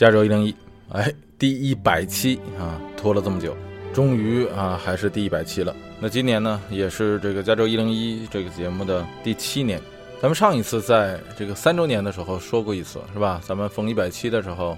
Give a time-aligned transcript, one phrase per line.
[0.00, 0.56] 加州一零一，
[0.88, 3.54] 哎，第一百期啊，拖了这么久，
[3.92, 5.76] 终于啊，还是第一百期了。
[6.00, 9.78] 那今年呢，也是这个加州一零一这个节目的第七年。
[10.18, 13.42] 咱们上一次在这个三周年的时候说过一次，是吧？
[13.44, 14.74] 咱们逢一百期的时候，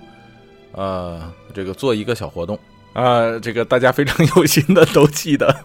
[0.73, 2.59] 呃，这个做一个小活动
[2.93, 5.57] 啊，这个大家非常有心的都记得，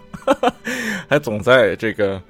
[1.10, 2.22] 还总在这个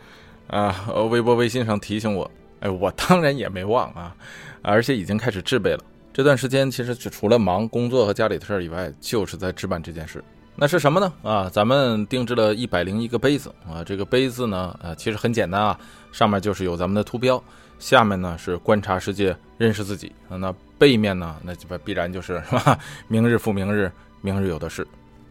[0.47, 2.31] 啊微博、微信上提醒我。
[2.61, 4.17] 哎，我当然也没忘啊，
[4.63, 5.81] 而且已经开始制备了。
[6.19, 10.21] 这段时间其实就除了忙工作和家里的事儿以外，就是在置办这件事。
[10.57, 11.13] 那是什么呢？
[11.23, 13.85] 啊，咱们定制了一百零一个杯子啊。
[13.85, 15.79] 这个杯子呢，呃，其实很简单啊，
[16.11, 17.41] 上面就是有咱们的图标，
[17.79, 20.37] 下面呢是观察世界、认识自己啊。
[20.37, 22.77] 那背面呢，那就必然就是是吧？
[23.07, 23.89] 明日复明日，
[24.21, 24.85] 明日有的是。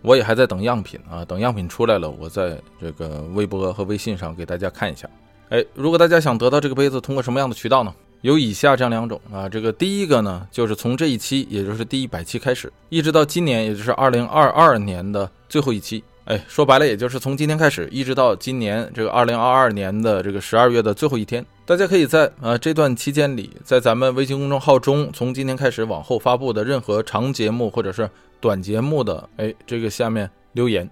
[0.04, 5.06] 我也还在等样品啊，等样品出来了，我在这个微博和微信上给大家看一下。
[5.50, 7.94] 哎，如果大家想得到这个杯子，通过什么样的渠道呢？
[8.22, 16.04] 有以下这样两种啊，这个第一个呢，就是从这一期，也就是第一百期开始，一直到今年，也就是二零二二年的最后一期。
[16.26, 28.10] 哎，说白了，也就是从今天开始，一直到今年这个二零二二年的这个十二月的最后一天，大家可以在啊这段期间里，在咱们微信公众号中，从今天开始往后发布的任何长节目或者是
[28.42, 30.90] 短节目的，哎，这个下面留言。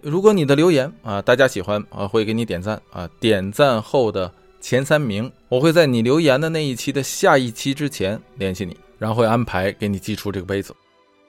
[0.00, 4.32] 如果你的留言啊大家喜欢啊，会给你点赞啊，点赞后的。
[4.64, 10.74] 前三名，我会在你留言的那一期的下一期之前联系你，然后会安排给你寄出这个杯子。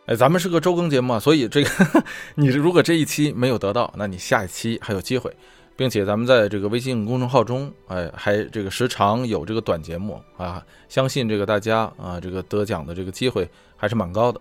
[0.06, 1.70] 哎，咱们是个周更节目啊，所以这个
[2.36, 5.36] 你如果这一期没有得到，那你下一期还有机会，
[5.76, 14.40] 并且咱们在这个微信公众号中，哎，还这个时常有这个短节目啊，相信这个大家啊，这个得奖的这个机会还是蛮高的。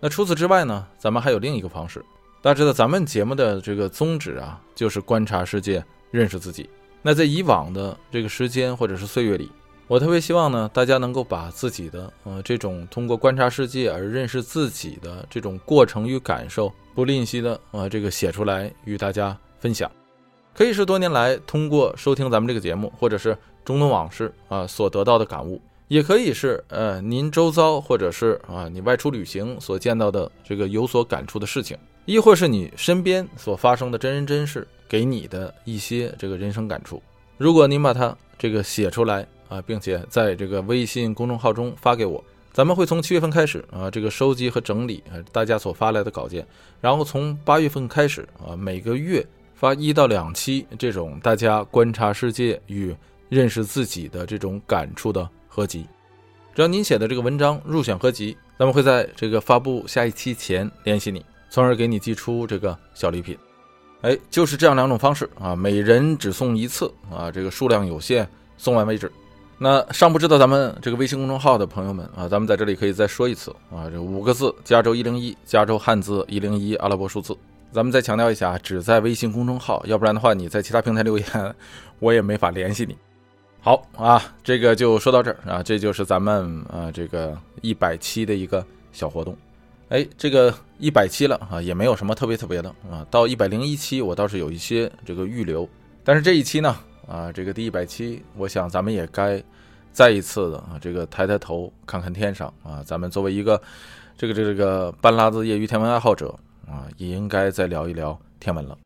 [0.00, 2.04] 那除此之外呢，咱们还有另一个方式，
[2.42, 6.68] 大家知道咱们节目的这个宗旨啊，就是观察世界，认识自己。
[7.02, 9.50] 那在以往的这个时间或者是岁月里，
[9.86, 19.90] 我特别希望呢，大家能够把自己的呃这种通过观察世界而认识自己的这种过程与感受，不吝惜的啊这个写出来与大家分享。
[20.52, 34.66] 可以是多年来通过收听咱们这个节目，或者是中东往事啊所得到的感悟，也可以是呃您周遭或者是啊你外出旅行所见到的这个有所感触的事情，亦或是你身边所发生的真人真事。
[34.88, 37.02] 给你的一些这个人生感触，
[37.36, 46.46] 如果您把它这个写出来啊，并且在这个微信公众号中发给我，咱们会从七月份开始啊，这个收集和整理大家所发来的稿件，
[46.80, 52.94] 然后从八月份开始啊，每个月发一到两期这种大家观察世界与
[53.28, 55.86] 认识自己的这种感触的合集。
[56.54, 63.38] 只要您写的这个文章入选合集，咱们会在这个发布下一期前联系你，从而给你寄出这个小礼品。
[64.02, 69.10] 哎，就是这样两种方式啊，每人只送一次啊，这个数量有限，送完为止。
[69.58, 77.36] 那尚不知道咱们这个微信公众号的朋友们啊，咱们在这里可以再说一次啊，这五个字：加州一零一，加州汉字一零一，阿拉伯数字。
[77.72, 81.54] 咱们再强调一下，只在微信公众号，要不然的话，你在其他平台留言，
[81.98, 82.96] 我也没法联系你。
[83.60, 89.36] 好啊，这个就说到这儿啊，这就是咱们啊这个一百期的一个小活动。
[89.88, 93.06] 哎，这个一百期了啊，也没有什么特别特别的啊。
[93.10, 95.66] 到一百零一期，我倒是有一些这个预留，
[96.04, 96.76] 但是这一期呢，
[97.06, 99.42] 啊，这个第一百期，我想咱们也该
[99.90, 102.82] 再一次的啊，这个抬抬头看看天上啊。
[102.84, 103.58] 咱们作为一个
[104.14, 108.76] 这个这个这个半拉子业余天文爱好者啊，也应该再聊一聊天文了。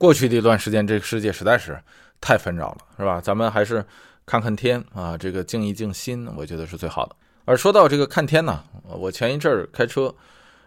[0.00, 1.80] 过去的一段时间，这个世界实在是
[2.20, 3.20] 太纷扰了，是吧？
[3.20, 3.84] 咱们还是
[4.26, 7.14] 看看天啊，这个静一静心，我觉得是最好的。
[7.44, 10.12] 而说到这个看天呢，我前一阵儿开车。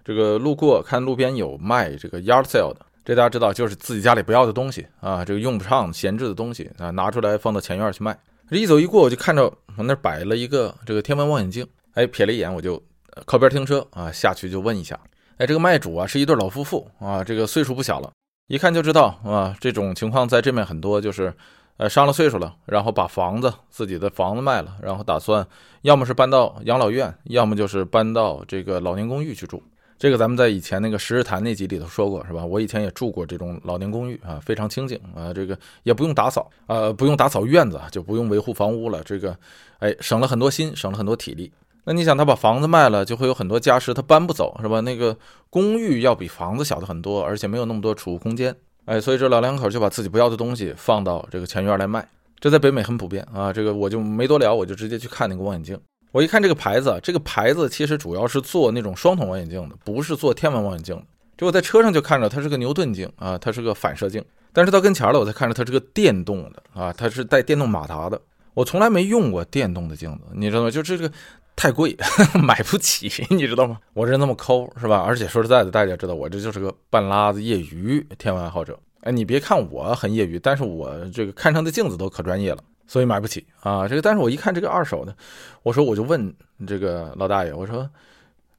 [0.05, 8.15] 这个路过看路边有卖这个 yard sale 的，这大家知道就是自己家里不要的东西啊，这个用不上闲置的东西啊，拿出来放到前院去卖。
[8.47, 12.79] 这一走一过，我就看着往那摆了一个这个天文望远镜，哎，瞥了一眼，我就
[13.25, 14.99] 靠边停车啊，下去就问一下，
[15.37, 18.11] 哎，这个卖主啊是一对老夫妇啊，这个岁数不小了，
[18.47, 21.33] 一看就知道啊，这种情况在这面很多，就是
[21.77, 25.47] 呃上了岁数了，然后把房子自己的房子卖了，然后打算
[25.81, 29.63] 要么是搬到养老院，要么就是搬到这个老年公寓去住。
[30.05, 32.45] 这个咱们在以前那个十日谈那集里头说过，是吧？
[32.45, 39.01] 我以前也住过这种老年公寓啊，非常清静啊，这个也不用打扫，呃，不用打扫院子，就不用维护房屋了。
[39.03, 39.35] 这个，
[39.79, 41.51] 哎，省了很多心，省了很多体力。
[41.85, 44.79] 那你想，他把房子卖了，就会有很多家什他搬不走，是吧？
[44.81, 45.17] 那个
[45.49, 48.55] 公寓要比房子小的很多，而且没有那么多储物空间。
[48.85, 52.07] 哎，所以这老两口就把自己不要的东西放到这个前院来卖，
[52.39, 53.51] 这在北美很普遍啊。
[53.51, 55.75] 这个我就没多聊，我就直接去看那个望远镜。
[56.15, 61.03] 我一看这个牌子，这个牌子其实主要是做那种双筒望远镜的，不是做天文望远镜的。
[61.35, 64.23] 就我在车上就看着它是个牛顿镜啊，它是个反射镜。
[64.53, 68.21] 但是到跟前了，我才看着它是个电动的啊，它是带电动马达的。
[68.53, 70.71] 我从来没用过电动的镜子，你知道吗？
[70.71, 71.11] 就这个
[71.53, 71.93] 太贵，
[72.41, 73.77] 买不起，你知道吗？
[73.93, 75.03] 我这人那么抠是吧？
[75.05, 78.79] 而且说实在的，大家知道我这就是个半拉子业余天文爱好者。
[79.01, 83.87] 哎，你别看我很业余，但是我这个看上的镜子都可专业了，所以买不起啊。
[83.87, 85.15] 这个，但是我一看这个二手的，
[85.63, 86.33] 我说我就问
[86.67, 87.89] 这个老大爷，我说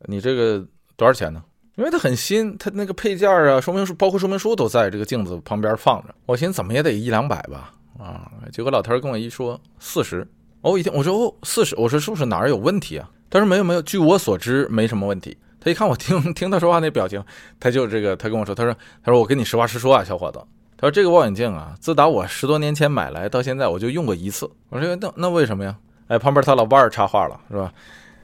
[0.07, 0.65] 你这个
[0.97, 1.43] 多少钱呢？
[1.77, 6.15] 因为它很新，它那个配件啊、说明书，包括说明书都在这个镜子旁边放着。
[6.25, 10.27] 我寻思怎么也得一两百吧，啊，结果老头跟我一说四十。
[10.63, 13.11] 哦，一听我说哦四十，我说是不是哪儿有问题啊？
[13.29, 15.37] 他说没有没有，据我所知没什么问题。
[15.61, 17.23] 他一看我听听他说话那表情，
[17.61, 18.75] 他就这个他跟我说，他说
[19.05, 20.41] 他说我跟你实话实说啊，小伙子，
[20.77, 24.51] 他说这个望远镜啊，自打我十多年前买来到现在，我就用过一次。
[24.69, 25.77] 我说那那为什么呀？
[26.09, 27.73] 哎，旁边他老伴儿插话了，是吧？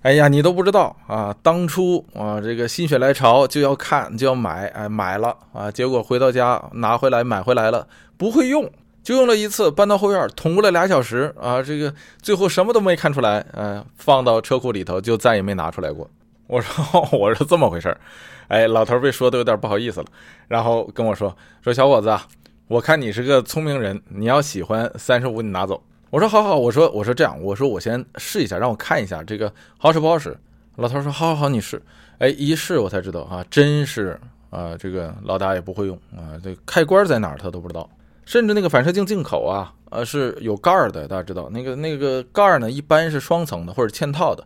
[0.03, 8.71] 哎呀，你都不知道啊，当初啊这个心血来潮就要看就要买，哎买了啊，结果回到家拿回来买回来了，不会用。
[9.03, 11.61] 就用了一次，搬到后院捅咕了俩小时啊！
[11.61, 16.09] 这个最后什么都没看出来，呃，放到车库里头就再也没拿出来过。
[16.47, 18.01] 我说 我说这么回事儿，
[18.47, 20.07] 哎，老头被说的有点不好意思了，
[20.47, 22.25] 然后跟我说说小伙子啊，
[22.73, 25.83] 我看你是个聪明人，你要喜欢三十五你拿走。
[26.09, 30.35] 我说好好，我说我说这样，我说我先试一下，让我看一下这个好使不好使。
[30.77, 31.83] 老头说好好好，你试。
[32.17, 37.87] 哎，一试我才知道啊，真是啊，这个老大爷不会用啊，这开关在哪儿他都不知道。
[38.25, 44.43] 甚至那个反射镜镜口啊，呃是有盖儿的，大家知道那个那个盖儿呢，一般是双层的或者嵌套的，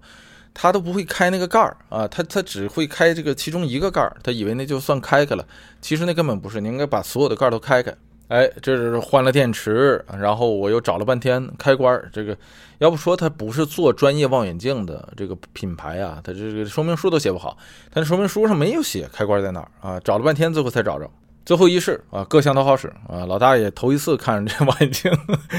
[0.53, 5.47] 他都不会开那个盖儿啊，他他只会开这个其中一个盖儿，他以为那就算开开了，
[5.81, 7.95] 其实那根本不是，你应该把所有的盖儿都开开。
[8.29, 12.37] 哎，这是换了电池，然后我又找了半天开关儿，这个
[12.79, 17.57] 要不说它不是做专业望远镜的这个品牌啊，它这个说明书都写不好，
[17.91, 21.09] 它说明书上没有写开关在哪儿啊，找了半天最后才找着。
[21.45, 23.25] 最后一试啊，各项都好使啊！
[23.25, 25.13] 老大爷头一次看这望远镜，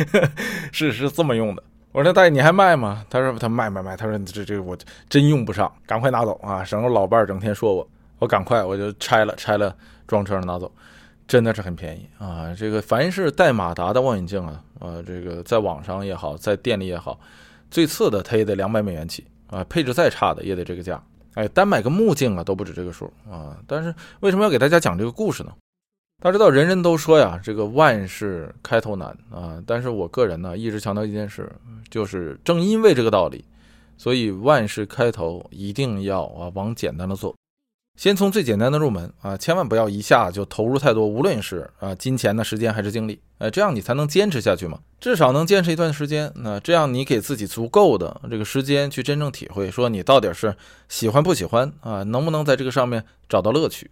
[0.74, 1.64] 是是这么用的。
[1.94, 3.06] 我说大爷你还卖吗？
[3.10, 3.96] 他说他卖卖卖。
[3.96, 4.78] 他说这这我
[5.08, 6.62] 真用不上，赶快拿走啊！
[6.62, 7.88] 省得老伴儿整天说我。
[8.19, 9.74] 我赶快我就拆了拆了，
[10.08, 10.69] 装车上拿走，
[11.27, 12.56] 真的是很便宜啊！
[12.57, 17.19] 这个凡是带马达的望远镜啊，啊这个在网上也好，在店里也好，
[17.69, 21.03] 最次的它也得两百美元起啊，配置再差的也得这个价。
[21.33, 23.57] 哎，单买个目镜啊都不止这个数啊！
[23.68, 25.51] 但是为什么要给大家讲这个故事呢？
[26.24, 29.62] 大家知道，人人都说呀，这个万事开头难啊。
[29.68, 31.51] 但是我个人呢，一直强调一件事，
[31.91, 33.45] 就是正因为这个道理，
[33.97, 37.35] 所以万事开头一定要啊往简单的做，
[37.97, 44.79] 先从最简单的入门啊，千万不要一下就投入太多，无论是啊金钱的时间还是精力，呃，这样你才能坚持下去嘛。
[44.99, 50.55] 至少能坚持一段时间，那这样你给自己足够的这个时间去真正体会，说你到底是
[50.88, 53.89] 喜欢不喜欢啊，能不能在这个上面找到乐趣。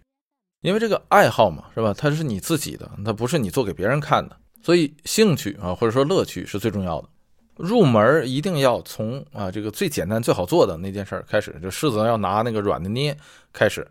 [0.62, 1.92] 因为这个爱好嘛，是吧？
[1.92, 7.08] 它是你自己的，它不是你做给别人看的，所以兴趣啊，或者说乐趣是最重要的。
[7.56, 13.16] 入门一定要从啊这个最简单最好做的那件事开始，就柿子要拿那个软的捏
[13.52, 13.86] 开始。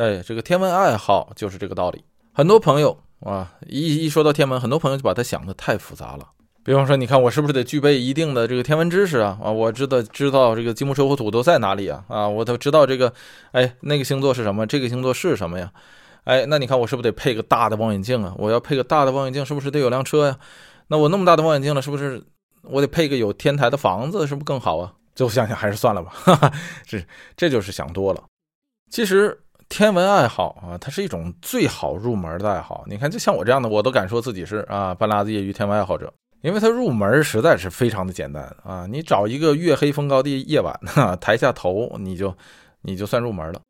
[0.00, 2.02] 哎，这个天文爱好就是这个道理。
[2.32, 6.26] 很多朋友啊，一一说到天文，很多朋友就把它想的太复杂了。
[6.64, 9.38] 比方说，你看我是不是得具备一定的这个天文知识啊？
[9.42, 12.02] 啊，我知道知道这个金木水火土都在哪里啊？
[12.08, 13.12] 啊，我都知道这个，
[13.52, 14.66] 哎，那个星座是什么？
[14.66, 15.70] 这个星座是什么呀？
[16.24, 18.34] 哎，那你看我是不是得配个大的望远镜啊？
[18.38, 20.38] 我要配个大的望远镜，是不是得有辆车呀？
[20.88, 22.22] 那我那么大的望远镜了，是不是
[22.62, 24.94] 我得配个有天台的房子，是不是更好啊？
[25.14, 26.50] 最后想想还是算了吧， 哈哈，
[26.86, 27.04] 这
[27.36, 28.22] 这就是想多了。
[28.90, 29.38] 其实
[29.70, 32.84] 天文爱好啊，它是一种最好入门的爱好。
[32.86, 36.12] 你看，就像我这样的，我都敢说自己是啊半拉子业余天文爱好者。
[36.42, 38.86] 因为它入门实在是非常的简单啊！
[38.86, 42.34] 你找一个月黑风高的夜晚， 哈，抬下头你就
[42.80, 43.60] 你就算入门了。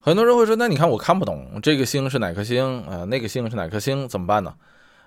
[0.00, 3.04] 很多人会说：“那你看我看不懂这个星是哪颗星啊？
[3.04, 4.08] 那个星是哪颗星？
[4.08, 4.52] 怎么办呢？”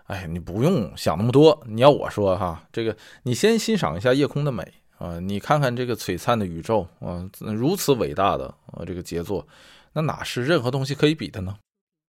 [0.08, 1.62] 哎，你不用想那么多。
[1.68, 4.66] 你要我说哈，这个你先欣赏一下夜空的美
[4.98, 9.46] 啊，你看看这个璀璨的宇宙啊，如此伟大的啊这个杰作，
[9.94, 11.58] 那哪是任何东西可以比的呢？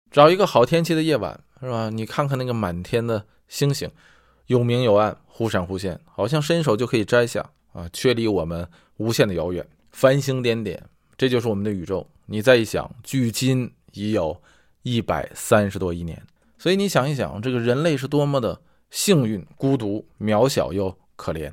[0.10, 1.89] 找一个好天气的夜晚是吧？
[1.89, 3.91] 你看看那个满天的星星。
[4.48, 8.65] 有明有暗，忽闪忽现，好像伸手就可以摘下啊，却离我们
[8.96, 9.67] 无限的遥远。
[9.91, 10.81] 繁星点点，
[11.17, 12.10] 这就是我们的宇宙。
[12.27, 14.41] 你再一想，距今已有
[14.84, 16.22] 一百三十多亿年，
[16.57, 21.51] 所以你想一想，这个人类是多么的幸运、孤独、渺小又可怜，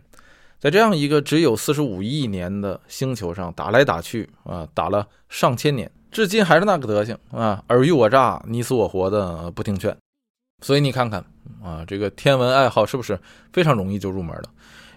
[0.61, 9.94] 在这样一个只有四十五亿年的星球上打来打去啊，打了上千年，至今还是那个德行啊，尔虞我诈、你死我活的不听劝。
[10.62, 11.23] 所以你看看
[11.61, 13.18] 啊，这个天文爱好是不是
[13.52, 14.44] 非常容易就入门了？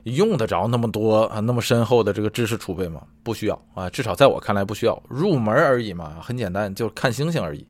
[0.04, 3.02] 用得着那么多啊，那么深厚的这个知识储备吗？
[3.24, 7.66] 不需要啊，至少在我看来不需要，入门而已嘛，很简单，就看星星而已。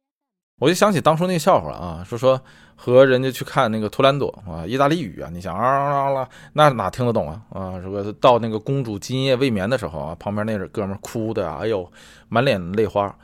[0.59, 2.39] 我就想起当初那个笑话啊，说说
[2.75, 7.79] 和人家去看那个图兰朵啊，意大利语啊，你想啊啊啦，那哪听得懂啊啊？
[7.81, 11.89] 这个到那个公主今夜未眠的时候啊，旁边那哥们哭的呀，哎呦，
[12.27, 13.15] 满脸泪花。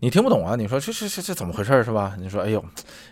[0.00, 0.54] 你听不懂啊？
[0.54, 2.14] 你说这这这这怎么回事是吧？
[2.18, 2.64] 你说哎呦，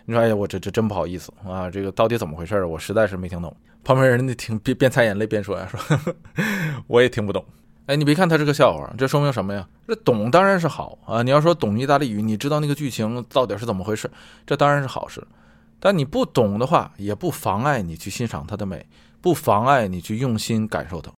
[0.05, 1.69] 你说哎呀，我这这真不好意思啊！
[1.69, 3.53] 这个到底怎么回事我实在是没听懂。
[3.83, 5.99] 旁边人家听边边擦眼泪边说呀，说
[6.87, 7.43] 我也听不懂。
[7.87, 9.67] 哎，你别看他是个笑话，这说明什么呀？
[9.85, 11.21] 这懂当然是好啊！
[11.23, 14.09] 你要说懂意大利语，你知道那个剧情到底是怎么回事，
[14.45, 15.21] 这当然是好事。
[15.79, 18.85] 但你不懂的话，也不妨碍你去欣赏它的美，
[19.21, 21.11] 不妨碍你去用心感受它。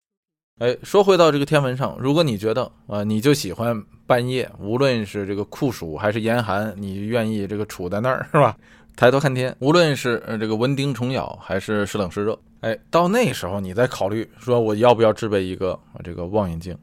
[0.60, 8.54] 哎，说回到这个天文上，如果你觉得啊，你就喜欢半夜，无论是这个酷暑还是严寒，你愿意这个处在那儿 是吧？
[8.94, 16.76] 抬头看天，无论是这个蚊叮虫咬还是时冷时热，哎，到那时候你再考虑说我要不要置备一个这个望远镜。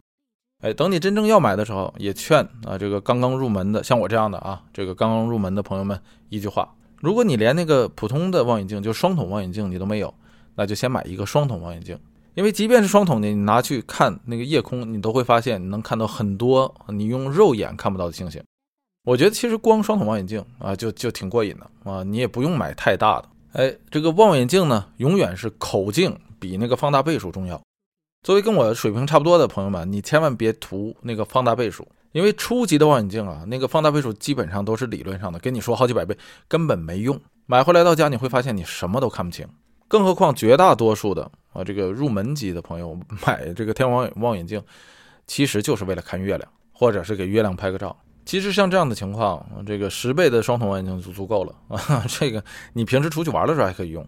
[0.64, 6.68] 哎，等你真正要买的时候，也劝啊这个刚刚入门的，像我这样的啊，这个刚刚入门的朋友们一句话：
[7.00, 10.12] 如果你连那个普通的望远镜，就双筒望远镜你都没有，
[10.56, 11.96] 那就先买一个双筒望远镜。
[12.38, 18.40] 因为即便是双筒的，你拿去看那个夜空，你都会发现你能看到很多你用肉眼看不到的星星。
[19.04, 23.30] 我觉得其实光双筒望远镜啊，就就挺过瘾的啊，你也不用买太大的。
[23.54, 27.60] 哎，这个望远镜呢，永远是口径比那个放大倍数重要。
[28.22, 36.16] 作为跟我水平差不多的朋友们，你千万别图那个放大倍数，因为初级的望远镜啊，那个放大倍数基本上都是理论上的，跟你说好几百倍
[36.48, 37.20] 根本没用。
[37.48, 39.48] 买回来到家你会发现你什么都看不清。
[39.88, 44.62] 更何况绝大多数的啊，这个入门级的朋友 买这个天文望远镜，
[45.26, 47.96] 其实就是为了看月亮，或者是给月亮拍个照。
[48.26, 52.04] 其实像这样的情况，这个十倍的双筒望远镜就足够了 啊。
[52.08, 54.06] 这个你平时出去玩的时候还可以用。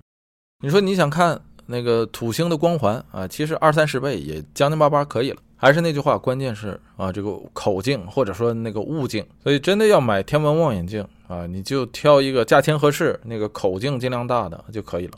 [0.61, 5.37] 你说你想看那个土星的光环啊，其实二三十倍也将将巴巴可以了。
[5.55, 9.25] 还是那句话，关键是啊，这个口径或者说那个物镜。
[9.41, 15.13] 所以真的要买天文望远镜啊，你就挑一个价钱合适、那个口径尽量大的就可以了。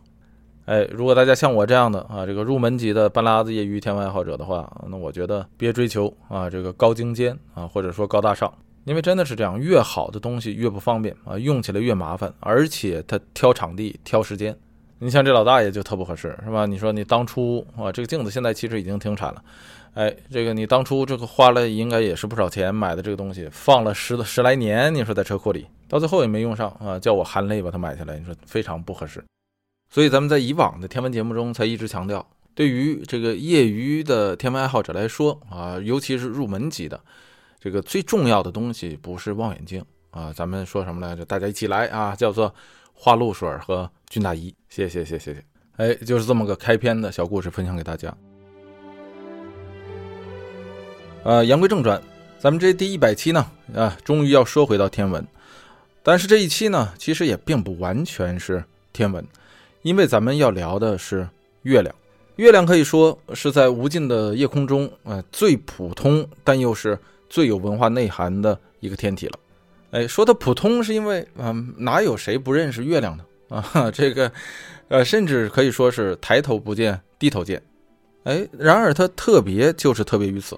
[0.72, 8.50] 哎，如果大家像我这样的啊，这个入门级的半拉子业余天文爱好者的话，那我觉得别追求啊这个高精尖啊，或者说高大上，
[8.86, 14.58] 因为真的是这样，越好的东西越不方便啊，用起来越麻烦，而且它挑场地、挑时间。
[14.98, 16.66] 你像这老大爷就特不合适，是吧？
[16.66, 19.44] 你说你当初啊，这个镜子现在其实已经停产了，
[19.96, 29.22] 哎，这个你当初这个花了应该也是不少钱买的这个东西，放了十十来年，你说在车库里，到最后也没用上啊，叫我含泪把它买下来，你说非常不合适。
[29.92, 36.98] 所以咱们在以往的天文节目中才一直强调，对于这个业余的天文爱好者来说啊，尤其是入门级的，
[37.60, 41.26] 这个最重要的东西不是望远镜啊，咱们说什么来着？
[41.26, 42.56] 大家一起来啊，叫做
[42.94, 44.56] 花露水和军大衣。
[44.70, 45.44] 谢谢谢谢谢谢，
[45.76, 48.16] 哎，就是这么个开篇的小故事分享给大家。
[51.24, 52.02] 呃，言归正传，
[52.40, 53.46] 咱们这第一百期呢，
[53.76, 55.28] 啊，终于要说回到天文，
[56.02, 59.22] 但是这一期呢，其实也并不完全是天文。
[59.84, 61.28] 因为咱们要聊的是
[61.64, 61.94] 月亮，
[62.36, 66.98] 月亮可以说是在无尽的夜空中，呃，最普通但又是
[67.30, 69.40] 最有文化内涵的一个天体了。
[69.92, 73.26] 哎，说它普通是因为，嗯，哪有谁不认识月亮呢？
[73.74, 74.32] 啊，这个，
[74.88, 77.62] 呃，甚至可以说是抬头不见低头见。
[78.24, 80.58] 哎，然而它特别就是特别于此。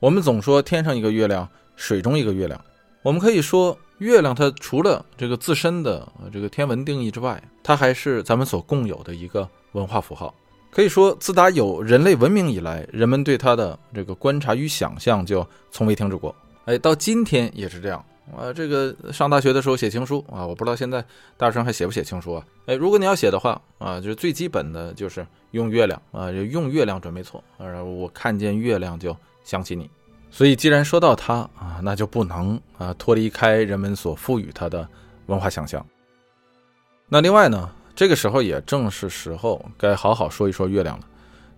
[0.00, 2.62] 我们总说天上一个月亮，水中一个月亮，
[3.02, 3.78] 我们可以说。
[3.98, 10.34] 月亮它除了这个自身的这个天文定义之外，它还是咱们所共有的一个文化符号。
[10.70, 16.34] 可以说，自打有人类文明以来，人们对它的这个观察与想象就从未停止过。
[16.64, 18.04] 哎，到今天也是这样。
[18.36, 21.04] 啊，这个上大学的时候写情书啊，我不知道现在
[21.36, 22.46] 大学生还写不写情书啊？
[22.66, 27.44] 哎，如果你要写的话啊，就是最基本的就是用月亮啊，用月亮准没错。
[27.58, 29.88] 呃，我看见月亮就想起你。
[30.36, 34.86] 所以，既然说到它啊，那就不能啊脱离开人们所赋予它的
[35.26, 35.86] 文化想象。
[37.08, 41.04] 那另外呢，这个时候也正是时候该好好说一说月亮了。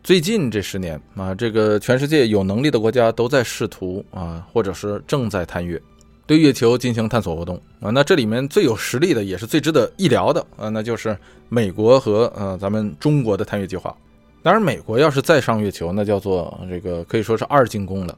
[0.02, 5.80] 最近这十年啊，这个全世界有能力的国家都在试图啊，或者是正在探月，
[6.26, 7.88] 对月球进行探索活动啊。
[7.88, 11.16] 那这里面最有实力的，也是最值得一聊的啊，那就是
[11.48, 13.96] 美国和呃咱们中国的探月计划。
[14.42, 18.14] 当然，美国要是再上月球，那叫做这个可以说是二进攻了。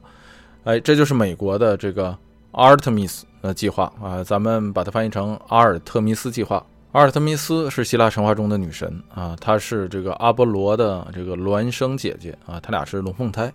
[0.69, 2.15] 哎，这就是美国的这个
[2.51, 6.63] 阿尔特弥斯的计划啊，咱们把它翻译成阿尔特弥斯计划。
[6.91, 13.51] 阿尔特弥斯是希腊神话中的女神啊，她是这个阿波罗的这个孪生姐姐啊，她俩是龙凤胎。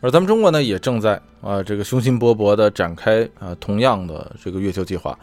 [0.00, 5.16] 而咱们中国呢，也正在啊这个雄心勃勃地展开啊同样的这个月球计划。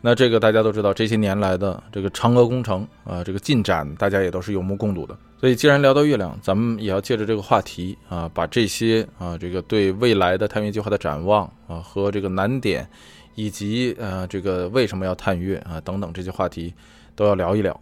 [0.00, 5.16] 那这个大家都知道，这些年来的这个嫦娥工程啊，这个进展大家也都是有目共睹的。
[5.38, 12.88] 所以，既然聊到月亮，咱们也要借着这个话题啊，把这些啊，这个对未来的探月计划的展望啊，和这个难点，
[13.34, 16.72] 以及呃这个为什么要探月啊等等这些话题
[17.14, 17.78] 都要聊一聊。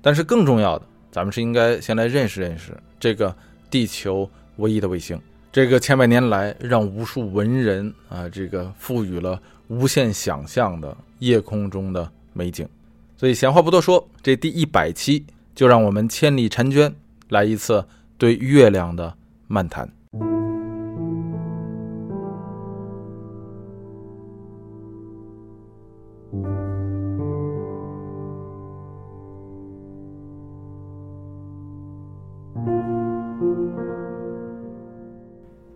[0.00, 3.34] 但是更重要的，咱们是应该先来认识认识这个
[3.70, 5.20] 地球唯一的卫星，
[5.50, 12.68] 这个千百年来让无数文人啊这个赋予了无限想象的夜空中的美景。
[13.16, 16.94] 所以闲话不多说，这第一百期就让我们千里婵娟
[17.28, 17.84] 来一次
[18.16, 19.14] 对月亮的
[19.46, 19.90] 漫谈。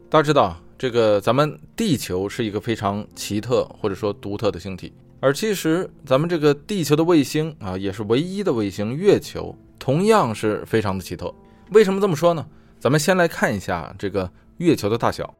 [0.09, 11.33] 大家知道，这个咱们地球是一个非常奇特或者说独特的星体，而其实咱们这个地球的卫星啊，也是唯一的卫星——月球，同样是非常的奇特。
[11.71, 12.45] 为什么这么说呢？
[12.81, 15.33] 咱们先来看一下这个月球的大小。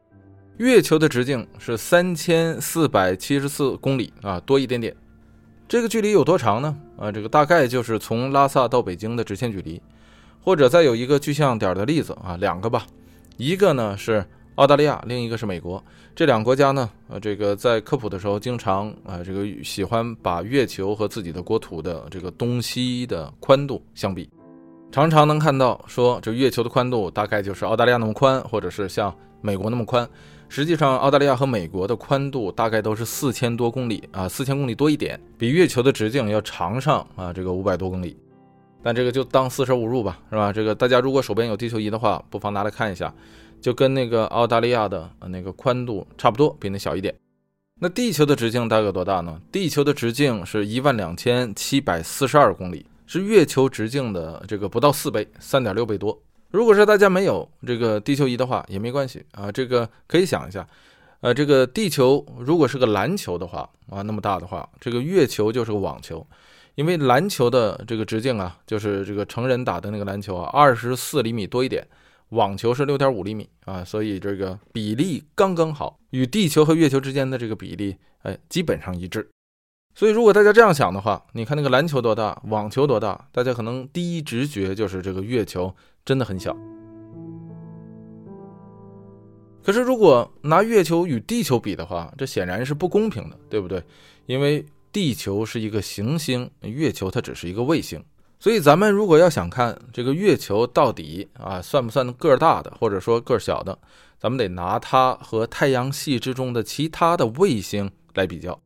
[0.59, 4.95] 月球的直径是三千四百七十四公里啊，多一点点。
[5.67, 6.73] 这个距离有多长呢？
[6.97, 9.81] 啊，这个大概就是从拉萨到北京的直线距离。
[10.41, 12.87] 或者再有一个具象点的例子啊，两个吧，
[13.35, 14.25] 一个呢是。
[14.55, 15.83] 澳大利亚，另一个是美国，
[16.15, 24.29] 这两个国家呢，呃，这个在科普的时候，经常啊，这个喜欢把月球和自己的国土的这个东西的宽度相比，
[24.91, 30.07] 常常能看到说，这月球的宽度大概就是澳大利亚那么宽，或者是像美国那么宽。
[30.49, 38.15] 实际上，澳大利亚和美国的宽度大概都是四千多公里啊，四千公里多一点，比月球的直径要长上啊，这个五百多公里。
[38.83, 40.53] 但这个就当四舍五入吧，是吧？
[40.53, 43.11] 这个大家如果手边有地球仪的话，不妨拿来看一下。
[43.63, 47.15] 就跟那个澳大利亚的那个宽度差不多，比那小一点。
[47.79, 49.41] 那地球的直径大概有多大呢？
[49.53, 56.21] 地球的直径是一万两千七百四十二公里，是月球直径的这个不到四倍，三点六倍多。
[56.51, 59.49] 如果说大家没有这个地球仪的话，也没关系啊。
[59.49, 60.67] 这个可以想一下，
[61.21, 66.25] 呃，这个地球如果是个篮球的话啊，那么大的话，这个月球就是个网球，
[66.75, 71.87] 因为篮球的这个直径啊，就是这个成人打的那个篮球啊，二十四厘米多一点。
[72.29, 79.29] 网球是六点五厘米啊，所以这个比例刚刚好，与地球和月球之间的这个比例，哎，基本上一致。
[79.95, 86.57] 所以如果大家这样想的话，你看那个篮球多大，网球多大，大家可能第一直觉就是这个月球真的很小。
[89.61, 93.81] 可是如果拿月球与地球比的话，这显然是不公平的，对不对？
[94.25, 98.03] 因为地球是一个行星，月球它只是一个卫星。
[98.43, 103.79] 所以，咱们如果要想看这个月球到底啊算不算个儿大的，或者说个儿小的，
[104.19, 108.59] 咱们得拿它和太阳系之中的其他的卫星来比较。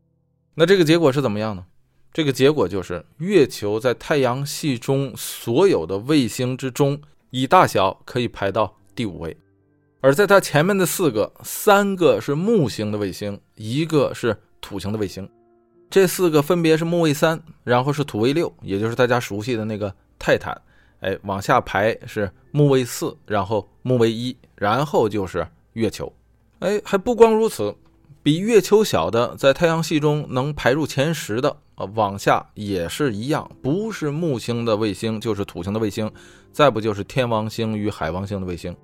[0.56, 1.64] 那这个结果是怎么样呢？
[2.12, 9.38] 这个结果就是月球在太阳系中所有的卫星之中，以大小可以排到第五位。
[10.02, 15.30] 而在它前面的四个，三个是木星的卫星，一个是土星的卫星。
[15.90, 20.60] 这四个分别是木卫三，然后是土卫六，也就是大家熟悉的那个泰坦。
[21.00, 26.12] 哎，往下排是木卫四，然后木卫一，然后就是月球。
[26.60, 27.76] 哎，还不光如此，
[28.24, 36.12] 比月球小的，在太阳系中能排入前十的，啊，往下也是一样，不是木星的卫星，就是土星的卫星，
[36.52, 38.76] 再不就是天王星与海王星的卫星。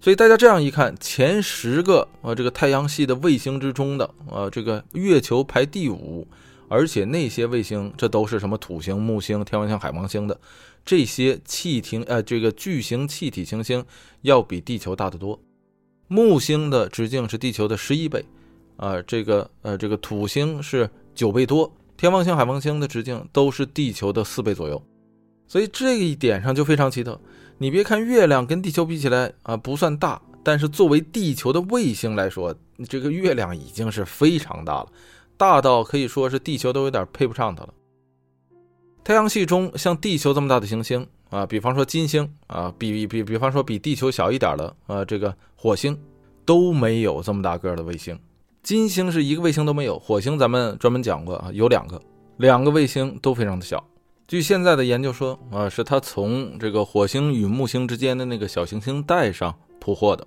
[0.00, 6.26] 所以大家这样一看，前十个呃这个太阳系的卫星之中的呃这个月球排第五，
[6.68, 10.38] 而且那些卫星这都是什么土星、木星、天王星、海王星的
[10.84, 13.84] 这些气体呃这个巨型气体行星
[14.22, 15.40] 要比地球大得多。
[16.06, 18.24] 木星的直径是地球的十一倍，
[18.76, 24.80] 啊这个呃这个土星是九倍多，天王星、海王星的直径都是地球的四倍左右。
[25.48, 27.20] 所以这一点上就非常奇特。
[27.58, 32.54] 你别看月亮跟地球比起来啊不算大，但是作为地球的卫星来说，
[32.88, 34.86] 这个月亮已经是非常大了，
[35.38, 37.72] 大到可以说是地球都有点配不上它了。
[39.02, 45.98] 太阳系中像地球这么大的行星啊，比方说金星啊，比比比方说比地球小一点的啊这个火星，
[46.44, 48.18] 都没有这么大个的卫星。
[48.62, 52.02] 金星是一个卫星都没有，火星咱们专门讲过啊，有两个，
[52.36, 53.82] 两个卫星都非常的小。
[54.28, 60.26] 据现在的研究说，啊，是它从这个火星与木星之间的那个小行星带上捕获的。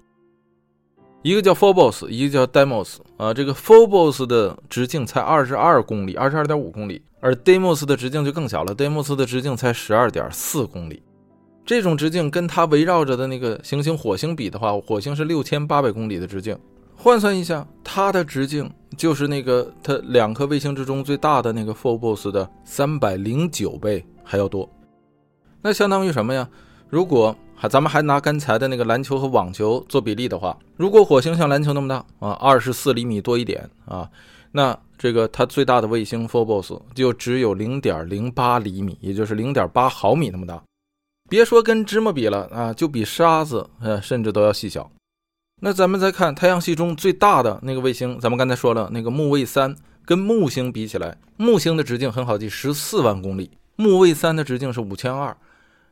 [1.21, 11.03] 一个叫 Phobos，一个叫 Deimos，啊，这个 Phobos 的直径才二十二公里，二十二点五公里，而 Deimos 的直径就更小了，Deimos 的直径才十二点四公里。
[11.65, 16.57] 这种直径跟它围绕着的那个行星火星比的话，火星是六千八百公里的直径。
[17.01, 24.69] 换算一下，它的直径就是那个它两颗卫星之中最大的那个 Phobos 的三百零九倍还要多。
[25.61, 26.45] 那相当于什么呀？
[26.89, 34.09] 如果还咱们还拿刚才的那个篮球和网球做比例的话，如果火星像篮球那么大啊，二十四厘米多一点啊，
[34.51, 40.61] 那这个它最大的卫星 Phobos 就只有零点零八厘米，也就是零点八毫米那么大。
[41.29, 44.91] 别说跟芝麻比了啊，就比沙子呃，甚至都要细小。
[45.61, 55.35] 那咱们再看太阳系中最大的那个卫星，咱们刚才说了，那个木卫三跟木星比起来，木星的直径很好记，十四万公里，木卫三的直径是五千二。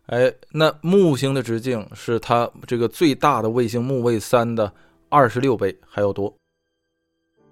[0.05, 4.71] 哎，那木星的直径是它这个最大的卫星木卫三的
[5.09, 6.33] 二十六倍还要多。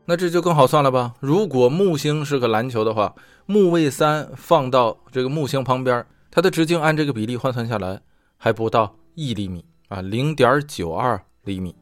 [0.05, 1.15] 那这就更好算了吧？
[1.19, 3.13] 如果木星是个篮球的话，
[3.45, 7.99] 木卫三放到这个木星旁边，它的直径按这个比例换算下来
[8.37, 11.75] 还不到一厘米啊，零点九二厘米。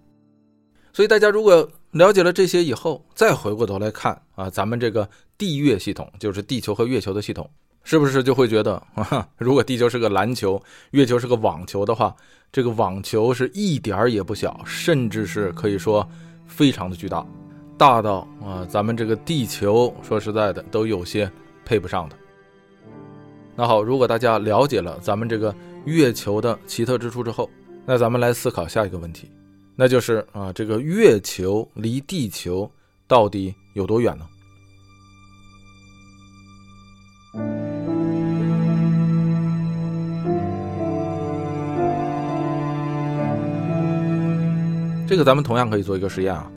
[0.93, 7.49] 所以大家如果了解了这些以后，再回过头来看啊，咱们这个地月系统，就是地球和月球的系统，
[7.83, 12.15] 是不是就会觉得 啊，如果地球是个篮球，月球是个网球的话，
[12.51, 16.07] 这个网球是一点儿也不小，甚至是可以说
[16.45, 17.25] 非常的巨大，
[17.75, 21.29] 大到啊，咱们这个地球说实在的都有些
[21.65, 22.15] 配不上的。
[23.55, 25.53] 那好，如果大家了解了咱们这个
[25.85, 27.49] 月球的奇特之处之后，
[27.83, 29.31] 那咱们来思考下一个问题。
[29.75, 32.69] 那就是啊，这个月球离地球
[33.07, 34.25] 到底有多远呢？
[45.07, 46.51] 这个咱们同样可以做一个实验啊。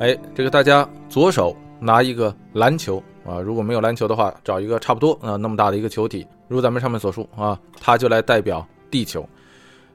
[0.00, 9.28] 哎，这个大家左手拿一个篮球啊，如果没有篮球的话，找一个差不多啊那么大的一个球体，如咱们上面所述啊，它就来代表地球。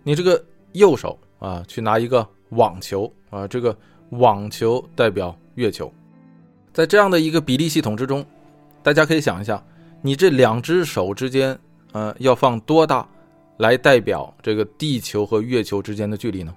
[0.03, 0.43] 你这个
[0.73, 2.23] 右手啊，去拿一个。
[2.51, 3.75] 网球啊，这个
[4.11, 5.91] 网球代表月球，
[6.73, 8.25] 在这样的一个比例系统之中，
[8.81, 9.61] 大家可以想一下，
[10.01, 11.57] 你这两只手之间，
[11.93, 13.07] 呃，要放多大
[13.57, 16.53] 来代表这个地球和月球之间的距离呢？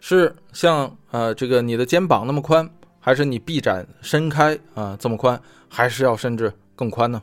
[0.00, 2.68] 是像呃这个你的肩膀那么宽，
[3.00, 7.22] 还是你臂展伸开啊这么宽，还是要甚至更宽呢？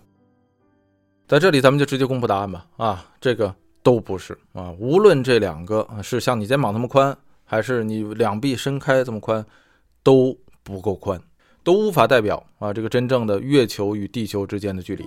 [1.28, 2.66] 在这里咱们就直接公布答案吧。
[2.78, 7.16] 啊，这个都不是啊，无论这两个是像你肩膀那么宽。
[7.52, 9.46] 还是你两臂伸开这么宽，
[10.04, 10.34] 都
[10.64, 11.22] 不够宽，
[11.66, 15.06] 都无法代表啊这个真正的月球与地球之间的距离。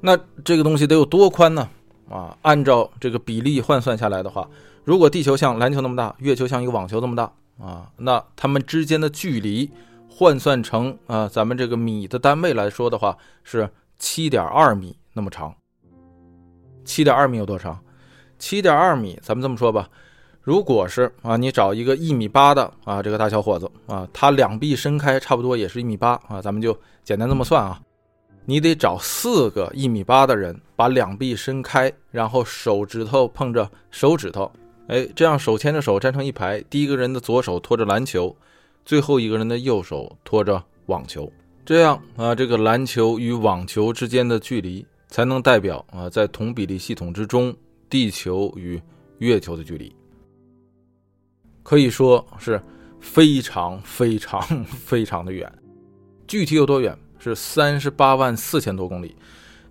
[0.00, 1.68] 那这个东西得有多宽呢？
[2.08, 4.48] 啊，按照这个比例换算下来的话，
[4.84, 9.68] 如果地球像篮球那么大，月球像一个网球那么大啊，那它们之间的距离
[10.08, 15.52] 换算成啊咱们这个米的单位来说的话，是七点二米那么长。
[16.84, 17.80] 七点二米有多长？
[18.38, 19.88] 七点二米，咱们这么说吧，
[20.42, 27.80] 如果是啊，你找一个一米八的啊，这个大小伙子啊，他两臂伸开，差不多也是一米八啊，咱们就简单这么算啊，
[28.44, 34.50] 你得找四个一米八的人，把两臂伸开，然后手指头碰着手指头，
[34.88, 38.36] 哎，这样手牵着手站成一排，第一个人的左手托着篮球，
[38.84, 41.32] 最后一个人的右手托着网球，
[41.64, 47.54] 这样啊，这个篮球与网球之间的距离才能代表啊，在同比例系统之中。
[47.88, 48.80] 地球与
[49.18, 49.94] 月球的距离
[51.62, 52.60] 可以说是
[53.00, 55.50] 非常非常非常的远，
[56.26, 56.96] 具体有多远？
[57.18, 59.16] 是三十八万四千多公里。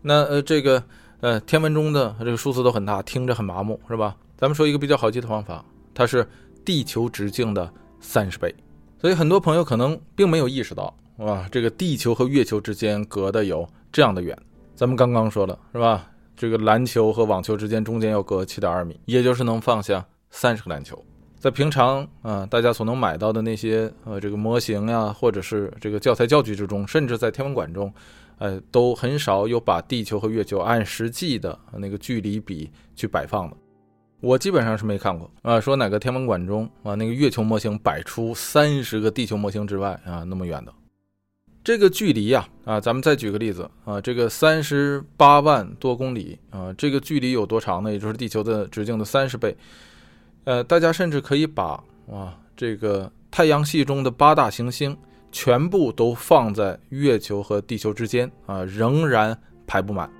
[0.01, 0.83] 那呃，这个
[1.21, 4.15] 呃，天文中的这个数字都很大，听着很麻木，是吧？
[4.35, 6.27] 咱们说一个比较好记的方法，它是
[6.65, 8.53] 地球直径的三十倍。
[8.99, 14.35] 所以很多朋友可能并没有意识到，哇，这个地球和月球之间隔的有这样的远。
[14.75, 16.09] 咱们刚刚说了，是吧？
[16.35, 21.03] 这个篮球和网球之间中间要隔七点二米，也就是能放下三十个篮球。
[21.37, 27.93] 在平常啊，大家所能买到的那些呃这个模型呀，或者是这个教材教具之中，甚至在天文馆中，
[28.37, 33.57] 呃，都很少有把地球和月球按实际的那个距离比去摆放的。
[34.21, 40.73] 我基本上是没看过啊，说哪个天文馆中啊那个月球模型摆出三十个地球模型之外啊那么远的。
[41.63, 47.89] 这个距离呀，啊，咱们再举个例子啊，这个三十八万多公里啊，这个距离有多长呢？
[47.89, 49.55] 也就是地球的直径的三十倍。
[50.43, 54.97] 呃，大家甚至可以把啊，这个太阳系中的八大行星
[55.31, 60.11] 全部都放在月球和地球之间啊，仍然排不满。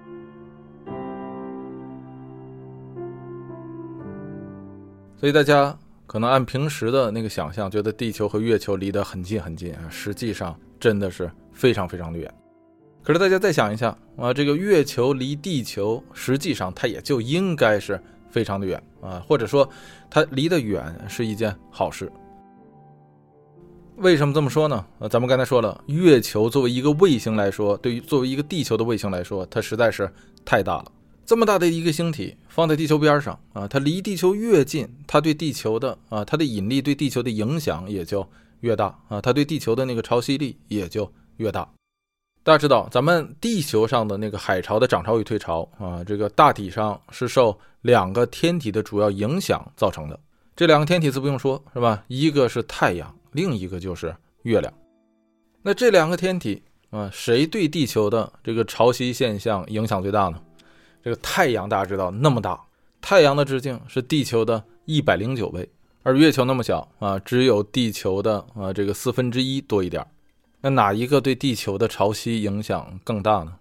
[5.18, 5.78] 所以大家
[6.08, 10.58] 可能按平时的那个想象，觉得地球和月球离得很近很近啊，实际上。
[10.84, 12.30] 真的是非常非常的远，
[13.04, 17.98] 可是大家再想一下啊，这个月球离地球实际上它也就应该是
[18.30, 19.70] 非常的远啊，或者说
[20.10, 22.12] 它离得远是一件好事。
[23.96, 24.86] 为什么这么说呢？
[25.00, 30.12] 呃，咱们刚才说了，月球作为一个卫星来说，对于作为一个地球的卫星来说，它实在是
[30.44, 30.92] 太大了。
[31.26, 38.28] 这么大的一个星体放在地球边上啊，它离地球越近，它对地球的啊它的引力对地球的影响也就
[38.64, 41.68] 越大啊，它对地球的那个潮汐力也就越大。
[42.44, 50.20] 大家知道，咱们地球上的那个海潮的涨潮与退潮啊，这个大体上是受两个天体的主要影响造成的。
[50.56, 52.04] 这两个天体自不用说，是吧？
[52.08, 54.74] 一个是太阳，另一个就是月亮。
[55.62, 60.42] 那这两个天体啊，谁对地球的这个潮汐现象影响最大呢？
[61.04, 62.62] 这个太阳大家知道那么大，
[63.02, 65.70] 太阳的直径是地球的一百零九倍，
[66.04, 70.06] 而月球那么小啊，只有地球的啊这个四分之一多一点。
[70.60, 73.54] 那哪一个对地球的潮汐影响更大呢？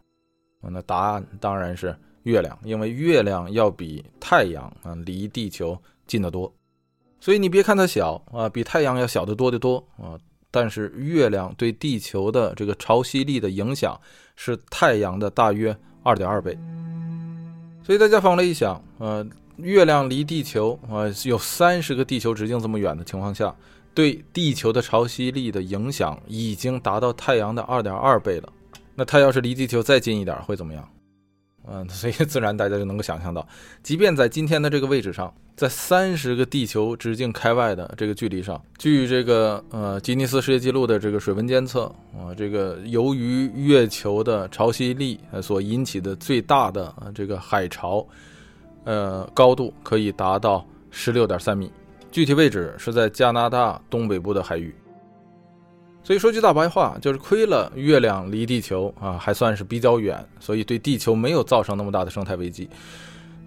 [0.61, 5.77] 啊，那答案当然是月亮，因为月亮要比太阳啊离地球
[6.07, 6.53] 近得多。
[7.21, 10.19] 所以你别看它小啊，比太阳要小得多得多啊，
[10.51, 14.01] 但是月亮对地球的这个潮汐力的影响
[14.35, 16.59] 是太阳的大约二点二倍。
[17.85, 19.27] 所以大家反过来一想，呃，
[19.63, 23.55] 月亮离地球啊有三十个地球直径这么远的情况下，
[23.95, 28.53] 对地球的潮汐力的影响已经达到太阳的二点二倍了。
[28.95, 30.87] 那它要是离地球再近一点，会怎么样？
[31.65, 33.47] 嗯，所以自然大家就能够想象到，
[33.85, 41.85] 即便在今天的这个位置上，在三十个地球直径开外的这个距离上，据这个呃吉尼斯世界纪录的这个水温监测
[42.19, 48.05] 啊，这个由于月球的潮汐力所引起的最大的这个海潮，
[48.85, 51.71] 呃，高度可以达到十六点三米，
[52.11, 54.75] 具体位置是在加拿大东北部的海域。
[56.05, 62.69] 所以说句大白话，就是亏了月亮离地球啊还算是比较远，所以对地球没有造成那么大的生态危机。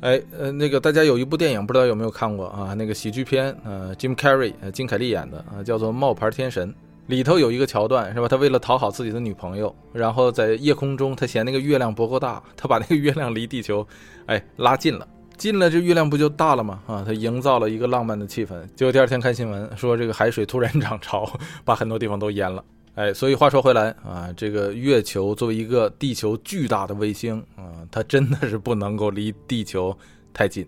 [0.01, 2.73] 哎，呃，那个大家有一部电影不知道有没有看过啊？
[2.73, 6.69] 那个喜剧片，呃，Jim Carrey，呃，金凯利演的啊，叫做《冒牌天神》。
[7.07, 8.27] 里头有一个桥段是吧？
[8.27, 13.85] 他为了讨好自己的女朋友，然后在夜空中，他嫌那个月亮不够大，他把那个月亮离地球，
[14.25, 16.81] 哎，拉近了，近了，这月亮不就大了吗？
[16.87, 18.61] 啊，它营造了一个浪漫的气氛。
[18.75, 21.29] 结果第二天看新闻说，这个海水突然涨潮，
[21.63, 22.63] 把很多地方都淹了。
[22.95, 29.95] 哎，所以话说回来啊，这个月球作为一个地球巨大的卫星啊，它真的是不能够离地球
[30.33, 30.65] 太近。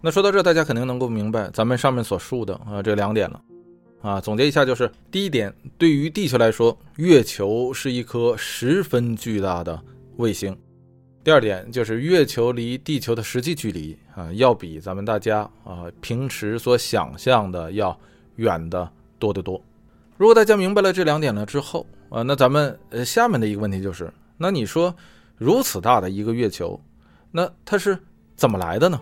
[0.00, 3.40] 那说到这，大家肯定能够明白咱们上面所述的啊这两点了。
[4.02, 9.82] 啊，总结一下就是：第一点，对于地球来说，月球是一颗十分巨大的
[10.16, 10.54] 卫星；
[11.26, 17.98] 第二点就是，月球离地球的实际距离啊，要比咱们大家啊平时所想象的要
[18.36, 19.60] 远的多得多。
[20.16, 24.94] 如果大家明白了这两点了之后啊，那咱们呃下面的一个问题就是，那你说
[25.36, 26.80] 如此大的一个月球，
[27.32, 27.98] 那它是
[28.36, 29.00] 怎么来的呢？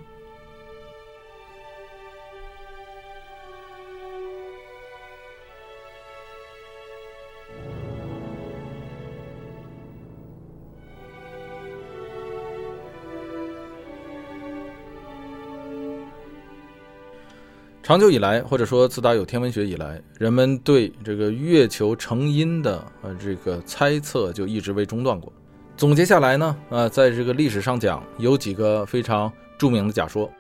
[17.85, 25.31] 长久以来，或者说自打有天文学以来，人们对这个月球成因的呃这个猜测就一直未中断过。
[25.77, 30.31] 总结下来呢，呃，在这个历史上讲，有几个非常著名的假说。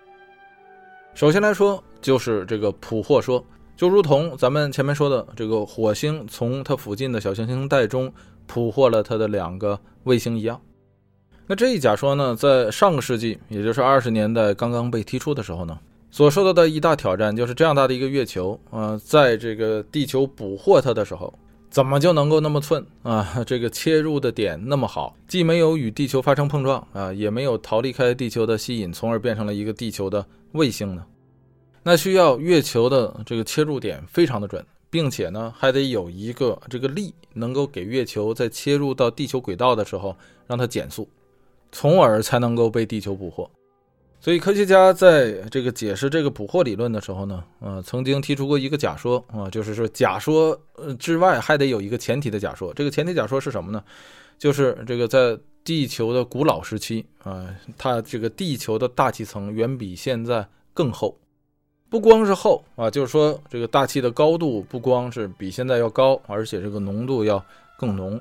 [1.12, 3.44] 首先来说，就是这个捕获说，
[3.76, 8.10] 就如同咱们前面说的，这个火星从它附近的小行星带中
[8.46, 10.58] 捕获了它的两个卫星一样。
[11.46, 15.78] 那这一假说呢，在上个世纪，也就是二十年代刚刚被提出的时候呢。
[16.14, 21.36] 所受到的一大挑战就是这样大的一个月球，呃，在这个地球捕获它的时候，
[21.68, 23.42] 怎么就能够那么寸啊？
[23.44, 31.04] 这个切入的点那么好，既没有与地球发生碰撞啊，也没有逃离开地球的吸引，从而变成了一个地球的卫星呢？
[31.82, 41.08] 那需要月球的这个切入点非常的准，并且呢，还得有一个这个力能够给月球在切入到地球轨道的时候让它减速，
[41.72, 43.50] 从而才能够被地球捕获。
[44.24, 52.72] 所以，科学家在这个解释这个捕获理论的时候呢，呃，曾经提出过一个假说啊，就是说假说呃之外还得有一个前提的假说。
[52.72, 53.84] 这个前提假说是什么呢？
[54.38, 61.14] 就是这个在地球的古老时期啊，它这个地球的大气层远比现在更厚，
[61.90, 67.44] 不光是厚啊，就是说这个大气的高度不光是比现在要高，而且这个浓度要
[67.78, 68.18] 更浓。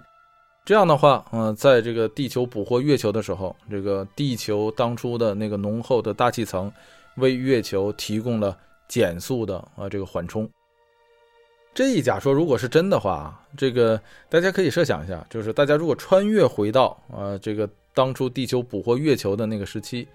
[0.65, 6.71] 这样的话，嗯，在这个地球捕获月球的时候，这个地球当初的那个浓厚的大气层，
[7.17, 10.49] 为月球提供了减速的啊这个缓冲。
[11.73, 13.99] 这一假说如果是真的话，这个
[14.29, 20.07] 大家可以设想一下，就是大家如果穿越回到啊这个当初地球捕获月球的那个时期，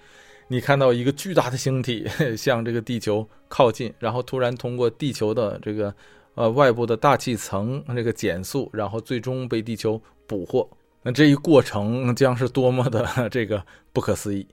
[0.47, 2.09] 你看到一个巨大的星体
[2.39, 5.93] 向这个地球靠近，然后突然通过地球的这个
[6.39, 10.01] 呃外部的大气层这个减速，然后最终被地球。
[10.31, 10.69] 捕获，
[11.03, 14.47] 那这一过程将是多么的 这个不可思议。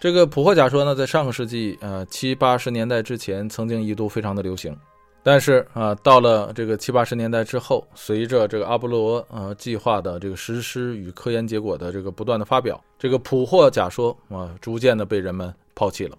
[0.00, 4.74] 这个捕获假说呢，在上个世纪呃七八十年代之前，曾经一度非常的流行
[5.22, 16.16] 但是啊，到了这个七八十年代之后，随着这个阿波罗呃计划的这个实施与科研结果的这个不断的发表，这个普霍假说啊，逐渐的被人们抛弃了。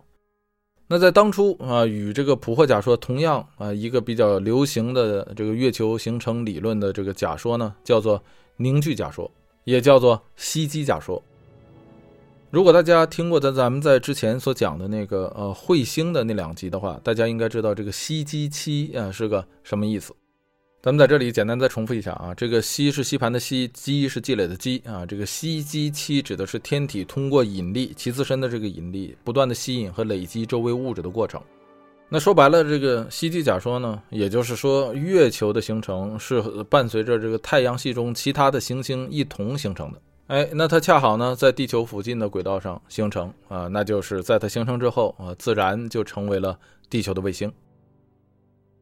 [0.91, 8.19] 那在当初啊，与这个普霍假说同样啊，一个比较流行的这个月球形成理论的这个假说呢，叫做
[8.57, 9.29] 凝聚假说，
[9.65, 11.21] 也叫做吸积假说。
[12.49, 20.11] 如果大家听过咱咱们在之前所讲的那个呃彗星的那两集的话，大家应该知道这个吸积期啊是个什么意思。
[20.81, 25.05] 咱们在这里简单再重复一下啊，这个吸是吸盘的吸，积是积累的积啊。
[25.05, 31.41] 这个吸积期指的是天体通过引力，其自身的这个引力不断的吸引和累积周围物质的过程。
[32.07, 40.01] 那说白了，这个吸积假说呢，也就是说月球的形成是伴随着这个太阳系中其他的行星一同形成的。
[40.27, 46.57] 哎，那它恰好呢，在地球附近的轨道上形成啊，那就是在它形成之后啊，自然就成为了
[46.89, 47.51] 地球的卫星。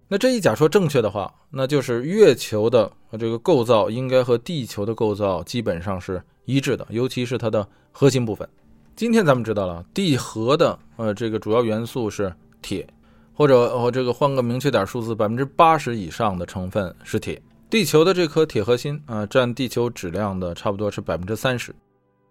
[0.10, 2.90] 那这一假说正确的话，那就是月球的
[3.20, 8.48] 这个构造应该和地球的构造基本上是一致的，尤其是它的核心部分。
[8.96, 12.88] 今天咱们知道了，地核的呃这个主要元素是铁，
[13.34, 17.42] 或者我这个换个明确点数字，百分之八十以上的成分是铁。
[17.70, 21.76] 地球的这颗铁核心啊，占地球质量的差不多是百分之三十，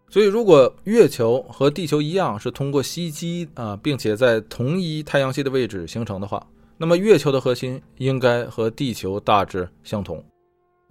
[0.09, 6.45] 所以如果月球和地球一样是通过吸积啊，并且在同一太阳系的位置形成的话，
[6.77, 10.25] 那么月球的核心应该和地球大致相同。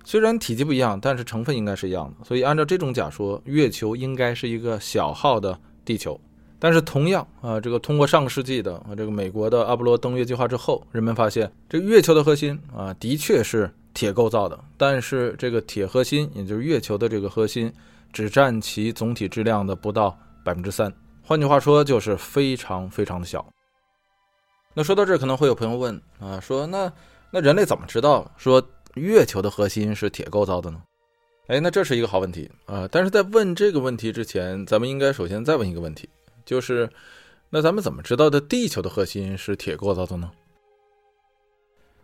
[0.03, 2.25] 虽然体积不一样，但是成分应该是一样的。
[2.25, 6.19] 所以按照这种假说，月球应该是一个小号的地球。
[6.59, 13.69] 但是同样啊，这个通过上个世纪的这个美国的阿波罗登月计划之后，人们发现这月球的核心啊的确是。
[13.95, 17.71] 铁构造的，但是这个铁核心，也就是月球的这个核心，
[18.11, 20.09] 只占其总体质量的不到
[20.43, 20.93] 百分之三。
[21.23, 23.47] 换句话说，就是非常非常的小。
[24.77, 26.91] 那说到这儿，可能会有朋友问啊，说那
[27.31, 28.61] 那人类怎么知道说
[28.95, 30.83] 月球的核心是铁构造的呢？
[31.47, 32.85] 哎，那这是一个好问题啊。
[32.91, 36.09] 但是在问这个问题之前，咱们应该首先再问一个问题，
[36.45, 36.89] 就是
[37.49, 40.29] 那咱们怎么知道的地球的核心是铁构造的呢？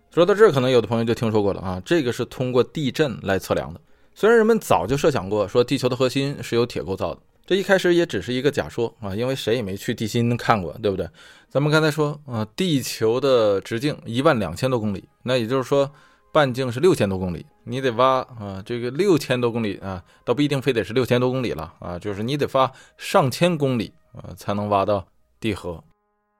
[0.09, 3.81] 说到这儿，可能有的朋友就听说过了啊，这个是通过地震来测量的。
[4.15, 7.21] 虽然人们早就设想过说地球的核心是由铁构造的，
[7.51, 11.05] 这一开始也只是一个假说啊，因为谁也没去地心看过，对不对？
[11.49, 15.91] 咱们刚才说啊，地球的直径一万两千多公里，那也就是说
[16.31, 25.05] 半径是六千多公里，你得挖啊，这个六千多公里啊，倒不一定非得是六千多公里了啊，就是你得挖上千公里啊，才能挖到
[25.41, 25.83] 地核。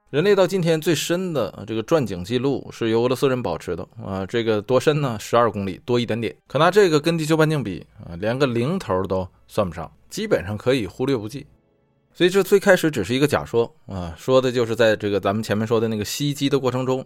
[0.08, 5.18] 人类到今天最深的这个钻井记录是由俄罗斯人保持的啊，这个多深呢？
[5.20, 6.34] 十二公里多一点点。
[6.48, 11.46] 可拿这个跟地球半径比啊，连个零头都算不上，基本上可以忽略不计。
[12.12, 17.02] 所以这最开始只是一个假说啊，说的就是在这个咱们前面说的那个吸积的过程中，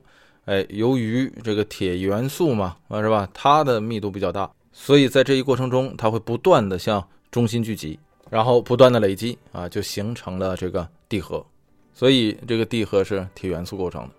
[0.47, 7.97] 哎，由于这个铁元素嘛啊是吧，它的密度比较大，所以在这一过程中，它会不断的向中心聚集，
[8.29, 11.45] 然后不断的累积啊，就形成了这个地核。
[11.95, 14.11] 所以这个地核是铁元素构成的。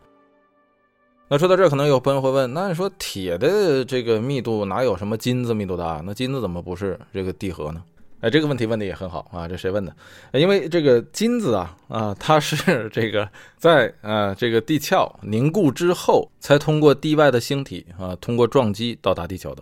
[1.28, 6.02] 那说到这，可能有朋友会问：那你说铁的这个密度哪有什么金子密度大？
[6.06, 7.84] 那金子怎么不是这个地核呢？
[8.20, 9.48] 哎，这个问题问的也很好啊！
[9.48, 9.96] 这谁问的？
[10.34, 19.62] 因为这个金子啊啊，它是 这个在啊这个地壳凝固之后，才通过地外的星体啊，通过撞击到达地球的。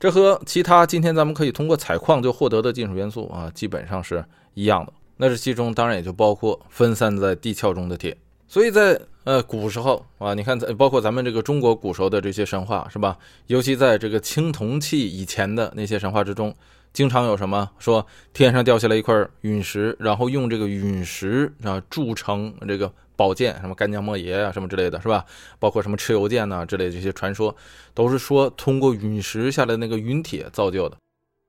[0.00, 4.92] 这和其他今天咱们可以通过采矿就获得的金属元素啊，基本上是一样的。
[5.16, 8.16] 那这其中当然也就包括分散在地壳中的铁，
[8.48, 13.16] 所以在呃古时候啊，你看在包括咱们这个中国古时候的这些神话是吧？
[13.46, 16.52] 尤其在这个青铜器以前的那些神话之中，
[16.94, 25.24] 经常有什么说天上掉下来一块陨石，然后用这个陨石啊铸成这个宝剑，什么干将莫邪啊什么之类的是吧？
[25.58, 27.54] 包括什么蚩尤剑呐之类这些传说，
[27.94, 30.96] 都是说通过陨石下来那个陨铁造就的。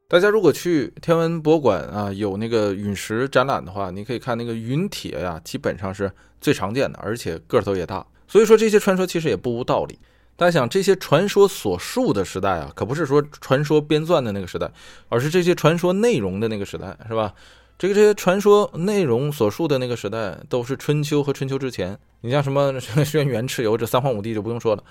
[0.08, 8.04] 大家如果去天文博物馆啊，有那个陨石展览的话，你可以看那个陨铁呀，基本上是最常见的，而且个头也大。
[8.28, 10.00] 所以说这些传说其实也不无道理。
[10.38, 14.70] 大家想，这些传说所述的时代啊，可不是说传说编撰的那个时代，
[15.08, 17.34] 而是这些传说内容的那个时代，是吧？
[17.78, 21.98] 这个这些传说内容所述的那个时代，都是春秋和春秋之前。
[22.22, 24.84] 你像什么轩辕蚩尤这三皇五帝就不用说了。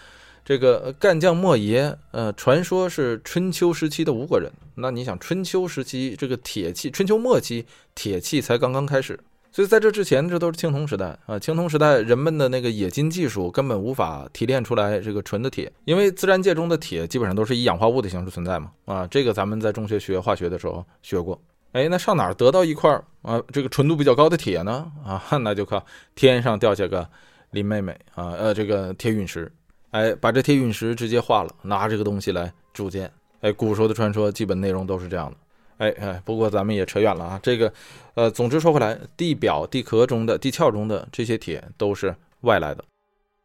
[0.45, 4.53] 这个干将莫邪，呃，传说是春秋时期的吴国人。
[4.75, 7.65] 那你想，春秋时期这个铁器，春秋末期
[7.95, 9.19] 铁器才刚刚开始，
[9.55, 11.39] 所以在这之前，这都是青铜时代啊。
[11.39, 18.73] 青铜时代人们的那个冶金技术根本无法提炼出来这个纯的铁，因为自然界中的铁基本上都是以氧化物的形式存在嘛。
[18.85, 21.41] 啊，这个咱们在中学学化学的时候学过。
[21.71, 22.91] 哎，那上哪儿得到一块
[23.23, 24.91] 啊这个纯度比较高的铁呢？
[25.05, 25.81] 啊， 那就靠
[26.17, 27.09] 天上掉下个
[27.53, 29.49] 林妹妹啊，呃，这个铁陨石。
[29.93, 33.09] 哎，把这铁陨石直接化了，拿这个东西来铸剑。
[33.41, 35.37] 哎，古时候的传说基本内容都是这样的。
[35.79, 37.41] 哎哎，不过咱们也扯远了啊。
[37.43, 37.73] 这个，
[38.15, 42.85] 呃，总之说回来，地表、地壳中的、地壳中的这些铁都是外来的，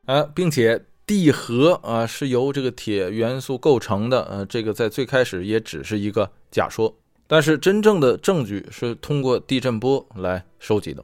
[0.06, 4.24] 啊，并且地核啊是由这个铁元素构成的。
[4.26, 6.96] 呃，这个在最开始也只是一个假说，
[7.28, 11.04] 但是真正的证据是通过地震波来收集的。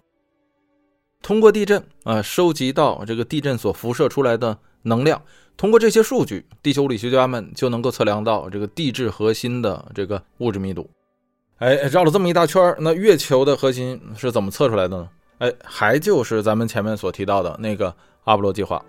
[1.21, 5.19] 通过地震啊，收集到这个地震所辐射出来的能量，
[5.57, 10.87] 通过这些数据，地球物理学家们就能够测量到这个地质核心的这个物质密度。
[11.59, 15.09] 哎，绕了这么一大圈那月球的核心是怎么测出来的呢？
[15.37, 17.95] 哎，还就是咱们前面所提到的那个
[18.25, 18.83] 阿波罗计划。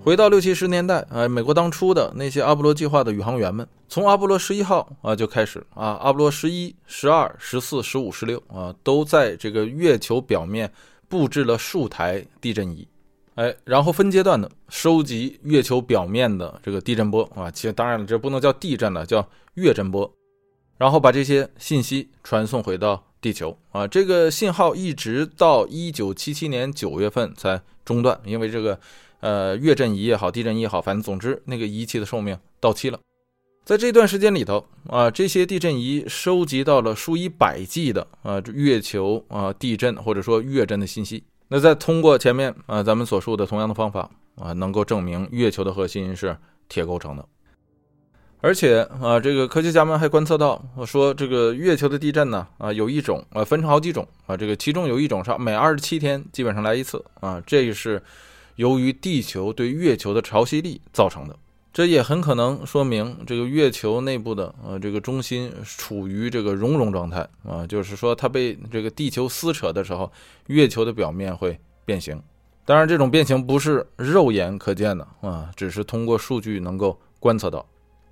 [0.00, 10.72] 回到六七十年代，哎，美国当初的那些阿波罗计划的宇航员们，从阿波罗十一号啊就开始啊，阿波罗十一、十二、十四、十五、十六啊，都在这个月球表面
[11.08, 12.86] 布置了数台地震仪。
[13.38, 19.24] 哎，然后分阶段的收集月球表面的这个地震波啊，其实当然了，这不能叫地震了，叫
[19.54, 20.12] 月震波，
[20.76, 23.86] 然后把这些信息传送回到地球啊。
[23.86, 28.76] 这个信号一直到一九七七年九月份才中断，因为这个
[29.20, 32.98] 呃月震仪也好，地震仪也好，反正总之那个仪器的寿命到期了。
[33.64, 41.22] 在这段时间里头啊，这些地震仪收集到了数以百计的啊月球啊地震或者说月震的信息。
[41.48, 46.36] 那再通过前面啊咱们所述的同样的方法啊，能够证明月球的核心是
[46.68, 47.24] 铁构成的，
[48.40, 58.02] 而且啊，这个科学家们还观测到，说这个月球的地震呢啊，有一种啊分成好几种啊，这个其中有一种是每二十七天基本上来一次啊，这是
[58.56, 61.36] 由于地球对月球的潮汐力造成的。
[61.78, 70.10] 这也很可能说明这个月球内部的呃这个中心处于这个熔融状态啊，就是说它被这个地球撕扯的时候，
[70.48, 72.20] 月球的表面会变形。
[72.64, 77.64] 当然，这种变形不是肉眼可见的啊，只是通过数据能够观测到。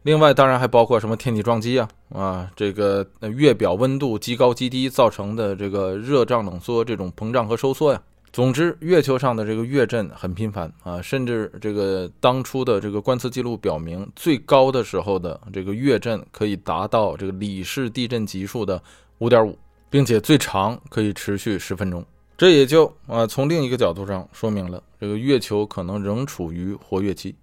[0.04, 3.04] 另外，当然还包括什么天体撞击啊啊，这个
[3.34, 8.00] 月表温度极高极低造成的这个热胀冷缩这种膨胀和收缩呀。
[8.36, 18.78] 总之，月球上的这个月震很频繁啊，甚至这个当初的这个观测记录表明，最高的时候的这个月震可以达到这个里氏地震级数的
[19.20, 19.58] 五点五，
[19.88, 22.04] 并且最长可以持续十分钟。
[22.36, 27.34] 这也就啊，从另一个角度上说明了这个月球可能仍处于活跃期。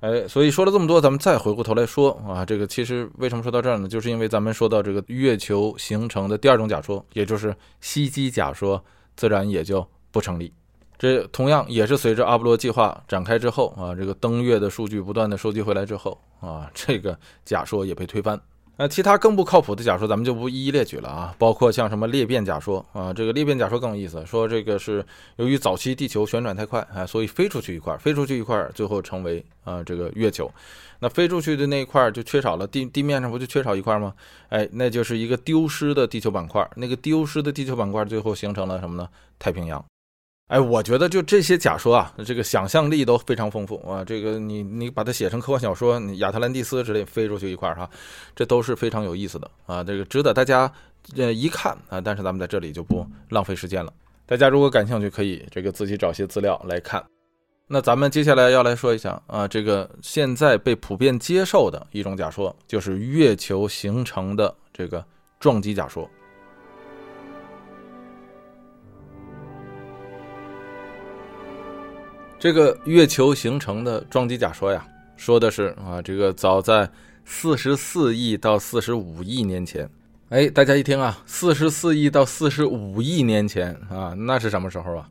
[0.00, 3.88] 哎，所以说了这么多，咱们再回过头来说啊，这个其实为什么说到这儿呢？
[3.88, 8.84] 就是因为咱们说到这个月球形成的第二种假说，也就是吸积假说。
[9.16, 10.52] 自然也就不成立。
[10.98, 18.40] 这同样也是随着阿波罗计划展开之后啊，这个登月的数据不断的收集回来之后啊，这个假说也被推翻。
[18.76, 21.34] 那其他更不靠谱的假说，咱们就不一一列举了啊。
[21.38, 25.04] 包括像什么裂变假说啊，这个裂变假说更有意思，说这个是
[25.36, 30.50] 由于早期地球旋转太快啊，所以飞出去一块，飞出去一块，最后成为啊这个月球。
[31.02, 34.14] 那飞出去的那一块就缺少了地地面上不就缺少一块吗？
[34.50, 36.64] 哎，那就是一个丢失的地球板块。
[36.76, 39.08] 那个丢失的地球板块最后形成了什么呢？
[39.36, 39.84] 太平洋。
[40.46, 44.04] 哎，我觉得就这些假说啊，这个想象力都非常丰富啊。
[44.04, 47.90] 这个你你把它写成科幻小说，你亚特兰蒂斯之类飞出去一块哈，
[48.36, 49.82] 这都是非常有意思的啊。
[49.82, 50.72] 这个值得大家
[51.16, 52.00] 呃一看啊。
[52.00, 53.92] 但是咱们在这里就不浪费时间了。
[54.24, 57.04] 大家如果感兴趣，可以这个自己找些资料来看。
[57.72, 65.02] 那咱们接下来要来说一下啊，这个现在被普遍接受的一种假说，就是月球形成的这个
[65.40, 66.06] 撞击假说。
[72.38, 76.86] 这个月球形成的撞击假说呀，说的是啊，这个早在
[77.24, 79.88] 四十四亿到四十五亿年前，
[80.28, 85.08] 哎，大家一听啊，四十四亿到四十五亿年前啊，那是什么时候啊？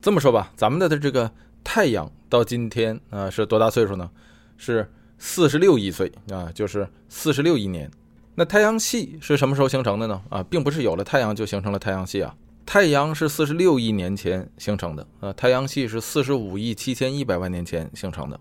[0.00, 1.30] 这么说吧，咱们的的这个
[1.64, 4.10] 太阳到今天啊是多大岁数呢？
[4.56, 4.88] 是
[5.18, 7.90] 四十六亿岁啊，就是四十六亿年。
[8.34, 10.22] 那太阳系是什么时候形成的呢？
[10.28, 12.34] 啊，并不是有了太阳就形成了太阳系啊。
[12.64, 18.40] 太阳是四十六亿年前形成的，呃，太阳系是四十五亿七千一百万年前形成的。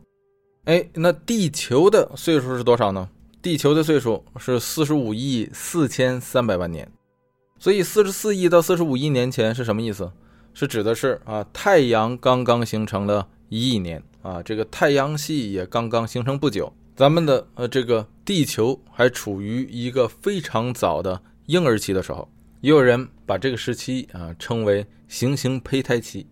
[0.65, 3.09] 哎，那地球的岁数是多少呢？
[3.41, 6.89] 地球的岁数是四十五亿四千三百万年。
[7.57, 10.11] 所以四十四亿到四十五亿年前是什么意思？
[10.53, 22.27] 是指的是啊，太阳刚刚形成了一亿年啊，这个太阳系也刚刚形成不久，咱们的呃这个地球还处于一个非常早的婴儿期的时候。
[22.61, 26.27] 也有人把这个时期啊称为行星胚胎期。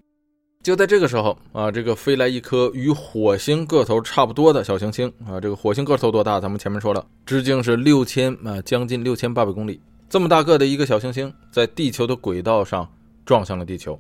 [0.61, 6.39] 就在这个时候啊，这个飞来一颗与火星个头差不多的小行星啊，这个火星个头多大？
[6.39, 9.81] 咱们前面说了，直径是六千啊，将近六千八百公里。
[10.07, 12.87] 这么大个的一个小行星，在地球的轨道上
[13.25, 13.99] 撞向了地球，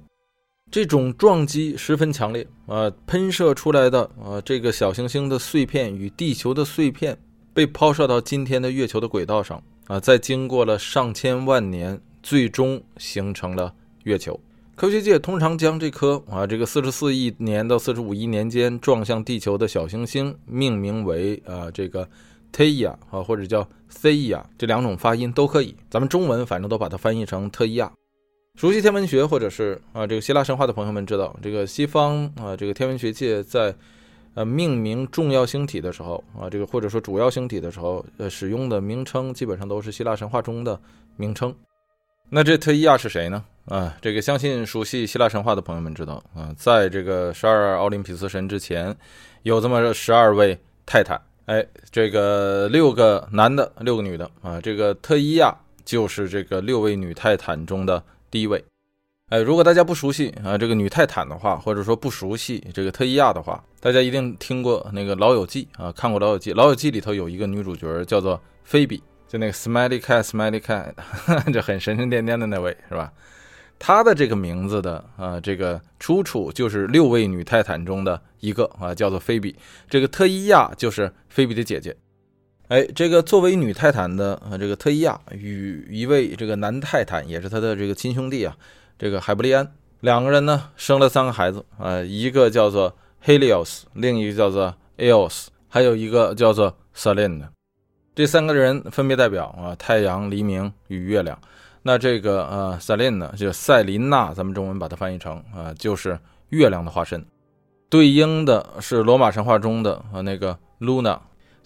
[0.71, 2.91] 这种撞击十分强烈啊！
[3.07, 7.17] 喷射出来的啊，这个小行星的碎片与地球的碎片
[7.53, 14.39] 被抛射到今天的月球的轨道上啊，在经过了上千万年，最终形成了月球。
[14.75, 22.07] 科学界通常将这颗啊，这个四十四亿年到四十五亿年间撞向地球的小行星命名为啊，这个。
[22.51, 25.75] 特伊亚啊，或者叫塞伊亚，这两种发音都可以。
[25.87, 27.91] 咱们中文反正都把它翻译成特伊亚。
[28.59, 33.73] 熟悉天文学或者是啊这个希腊神话的朋友们知道，这个西方啊这个天文学界在
[34.33, 40.77] 呃命名重要星体的时候啊，这个或者说主要星体的时候，呃使用的名称基本上都是希腊神话中的
[41.15, 41.55] 名称。
[42.29, 43.41] 那这特伊亚是谁呢？
[43.67, 48.93] 啊，这个相信熟悉希腊神话的朋友们知道啊，在这个十二奥林匹斯神之前，
[49.43, 51.17] 有这么十二位泰坦。
[51.45, 58.63] 哎，这个六个男的，六个女的啊，这个特伊亚就是这个六位女泰坦中的第一位。
[59.29, 66.51] 哎，如果大家不熟悉啊这个女泰坦的话，或者说不熟悉这个特伊亚的话，大家一定听过那个《老友记》啊，看过《老友记》。
[66.57, 70.93] 《老友记》里头有一个女主角叫做菲比，就那个 Smiley Cat，Smiley Cat，
[71.53, 73.13] 就很神神颠颠的那位，是吧？
[73.77, 79.55] 她的这个名字的啊，这个出处就是六位女泰坦中的一个啊，叫做菲比。
[79.87, 81.95] 这个特伊亚就是菲比的姐姐。
[82.69, 88.55] 哎，这个作为女泰坦的啊，这个特伊亚与一位这个男泰坦，也是他的这个亲兄弟啊，
[88.99, 89.67] 这个海布利安，
[90.01, 92.95] 两个人呢生了三个孩子啊，一个叫做
[93.25, 97.47] Helios，另一个叫做 Eos，还有一个叫做 Selene。
[98.13, 101.39] 这三个人分别代表啊太阳、黎明与月亮。
[101.81, 107.25] 那这个呃，赛琳呢，就赛琳娜，咱们中文把它翻译成啊，就是月亮的化身，
[107.89, 111.17] 对应的是罗马神话中的啊那个 Luna，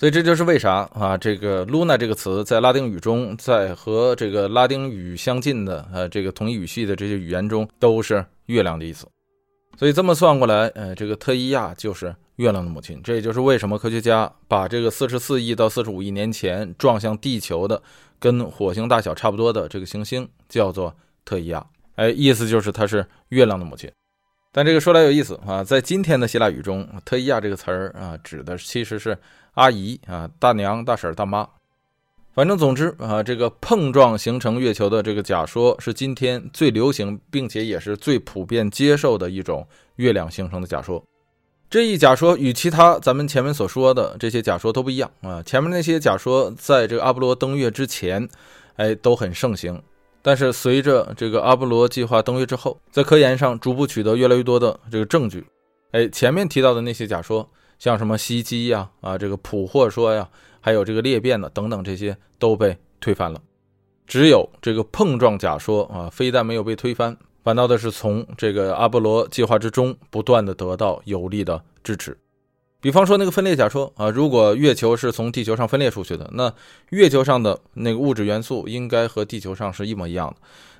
[0.04, 9.08] 所以这就是为啥啊，这个 Luna 这个词在拉丁语中，在和这个拉丁语相近的呃这个同一语系的这些语言中，都是月亮的意思。
[9.80, 13.00] 所以这么算过来，呃，这个特伊亚就是月亮的母亲。
[13.02, 17.82] 这也就是为什么科学家把这个四十四亿到四十五亿年前撞向地球的。
[18.20, 20.94] 跟火星大小差不多的这个行星叫做
[21.24, 23.90] 特伊亚，哎，意思就是它是月亮的母亲。
[24.56, 29.18] 但这个说来有意思啊，在今天的希腊语中，特伊亚这个词儿啊，指的其实是
[29.56, 31.50] 阿姨啊、大娘、大婶、大妈。
[32.36, 41.04] 反正总之啊，这个碰撞形成月球的这个假说是今天最流行并且也是最普遍接受的一种月亮形成的假说。
[41.68, 45.42] 这一假说与其他咱们前面所说的这些假说都不一样啊！
[45.42, 48.30] 前面那些假说在这个阿波罗登月之前，
[48.76, 49.82] 哎，都很盛行。
[50.24, 55.46] 但是随着这个阿波罗计划登月之后，在科研上逐步取得越来越多的这个证据，
[55.92, 57.48] 哎，前面提到的那些假说，
[57.78, 60.28] 像什么吸积呀、啊这个捕获说呀，
[60.62, 63.40] 还有这个裂变的等等这些都被推翻了。
[64.08, 67.16] 只有这个碰撞假说啊，非但没有被推翻。
[67.44, 72.18] 反倒的是从这个阿波罗计划之中不断的得到有力的支持，
[72.84, 76.54] 比方说那个分裂假说啊，如果月球是从地球上分裂出去的，那
[76.90, 80.36] 月球上的那个物质元素应该和地球上是一模一样的。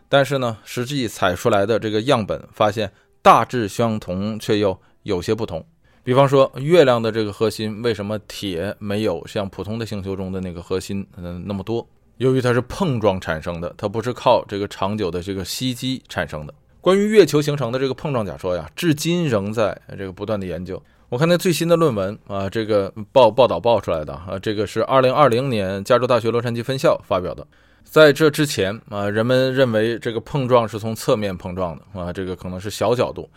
[0.10, 2.92] 但是呢，实际采出来的这个样本发现
[3.22, 5.66] 大致相同，却又有些不同。
[6.04, 11.88] 比方说，月亮的这个核心为什么铁没有像普通的星球中的那个核心嗯那么多？
[12.18, 16.54] 由于它是碰撞产生的，它不是靠这个长久的这个吸积产生的。
[16.82, 20.84] 关于月球形成的这个碰撞假说呀，至今仍在这个不断的研究。
[21.14, 27.46] 我看那最新的论文啊，这个报报道报出来的啊，这个是二零二零年加州大学洛杉矶分校发表的。
[27.84, 33.30] 在这之前啊，人们认为这个碰撞是从侧面碰撞的啊，这个可能是小角度。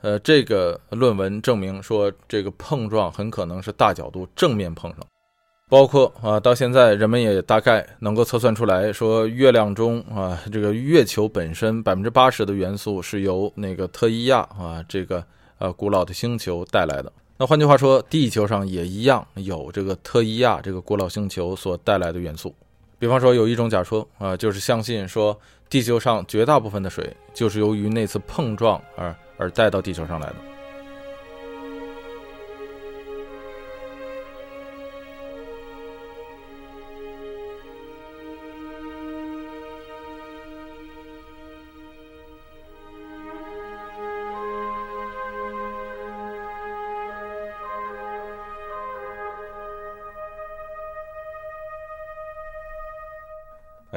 [0.00, 5.00] 呃，这个论文证明说，这个碰撞很可能是大角度正面碰上。
[5.68, 15.22] 包括啊，到现在人们也大概能够测算出来，说月亮中啊，这个月球本身百分之八十的元素是由那个特伊亚啊这个
[15.58, 17.12] 呃古老的星球带来的。
[17.36, 22.54] 那换句话说，地球上也一样有这个特伊亚这个古老星球所带来的元素。
[22.98, 25.38] 比方说，有一种假说啊，就是相信说
[25.70, 30.34] 地球上绝大部分的水就是由于那次碰撞而而带到地球上来的。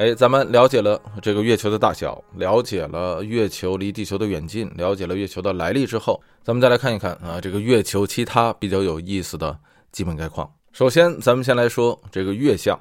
[0.02, 9.56] 哎，咱们了解了这个月球的大小，了解了月球离地球的远近，了解了月球的来历之后，咱们再来看一看啊，这个月球其他比较有意思的
[9.92, 10.52] 基本概况。
[10.72, 12.76] 首先，咱们先来说这个月相。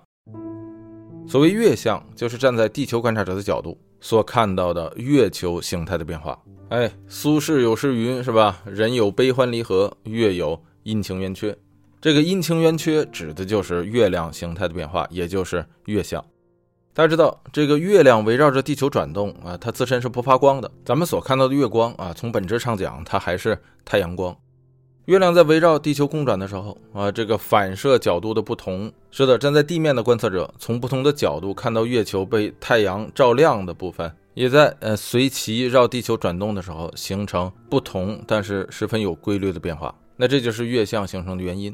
[1.27, 6.35] 所谓月相，就是站在地球观察者的角度所看到的月球形态的变化。
[6.69, 8.63] 哎，苏轼有诗云，是吧？
[8.65, 11.55] 人有悲欢离合，月有阴晴圆缺。
[12.01, 16.25] 这个阴晴圆缺指的就是月亮形态的变化，也就是月相。
[16.93, 20.69] 大家知道，这个月亮围绕着地球转动啊，它自身是不发光的。
[20.83, 24.35] 咱们所看到的月光啊，从本质上讲，它还是太阳光。
[25.05, 39.95] 月亮在围绕地球公转的时候啊，这个反射角度的不同，是的，站在地面的观测者从不同的角度看到月球被太阳照亮的部分，也在呃随其绕地球转动的时候形成不同但是十分有规律的变化。
[40.17, 41.73] 那这就是月相形成的原因。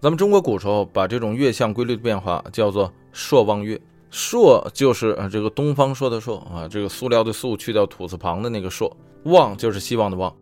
[0.00, 3.80] 咱们中国古时候把这种月相规律的变化叫做朔望月，
[4.12, 10.32] 朔就是啊这个东方朔的朔啊，这个塑料的塑去掉土字旁的那个朔，望就是希望的望。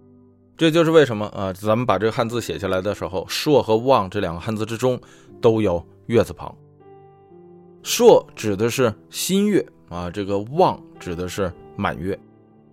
[0.58, 5.00] 这就是为什么啊，咱们把这个汉字写下来的时候，朔和望这两个汉字之中
[5.40, 6.54] 都有月字旁。
[7.82, 12.18] 朔指的是新月啊，这个望指的是满月，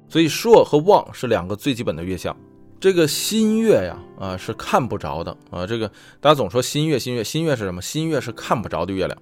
[0.09, 2.35] 所以朔和望是两个最基本的月相。
[2.83, 5.87] 这个新月呀啊是看不着的啊，这个
[6.19, 7.81] 大家总说新月新月新月是什么？
[7.81, 9.17] 新月是看不着的月亮，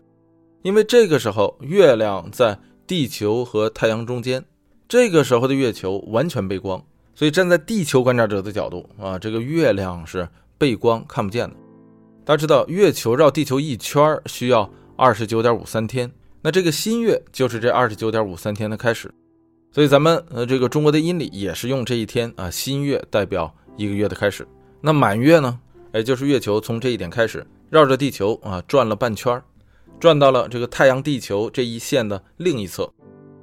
[0.64, 2.58] 因为这个时候月亮在
[2.88, 4.44] 地球和太阳中间，
[4.90, 6.84] 这个时候的月球完全背光。
[7.14, 11.56] 所以站在地球观察者的角度啊，这个月亮是背光看不见的。
[12.26, 19.14] 大家知道，月球绕地球一圈需要二十九点五三天，那这个新月就是这二十九点五三天的开始。
[19.72, 24.48] 所以咱们呃这个中国的阴历也是用这一天啊新月代表一个月的开始。
[24.82, 25.60] 那满月呢？
[25.94, 29.44] 哎，就是月球从这一点开始绕着地球啊转了半圈儿，
[30.00, 32.92] 转到了这个太阳地球这一线的另一侧。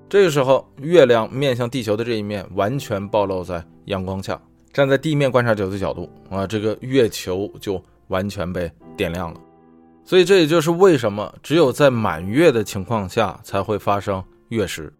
[0.08, 4.40] 这个时候，月亮面向地球的这一面完全暴露在阳光下。
[4.72, 9.40] 站在地面观察者的角度啊，这个月球就完全被点亮了。
[10.04, 14.92] 所以这也就是为什么只有在满月的情况下才会发生月食。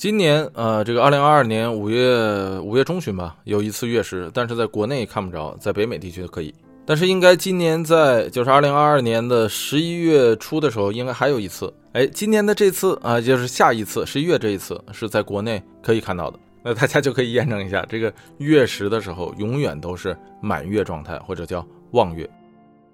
[0.00, 6.54] 今年呃，这个二零二二年五月五月中旬吧，有一次月食，但是在国内看不着，在北美地区可以。
[6.86, 11.70] 但是应该今年在就是二零二二年的十一月初的时候，应该还有一次。
[11.92, 16.38] 哎，今年的这次啊，就是下一次十一月这一次是在国内可以看到的。
[16.62, 22.26] 那大家就可以验证一下，这个月食的时候永远都是满月状态，或者叫望月，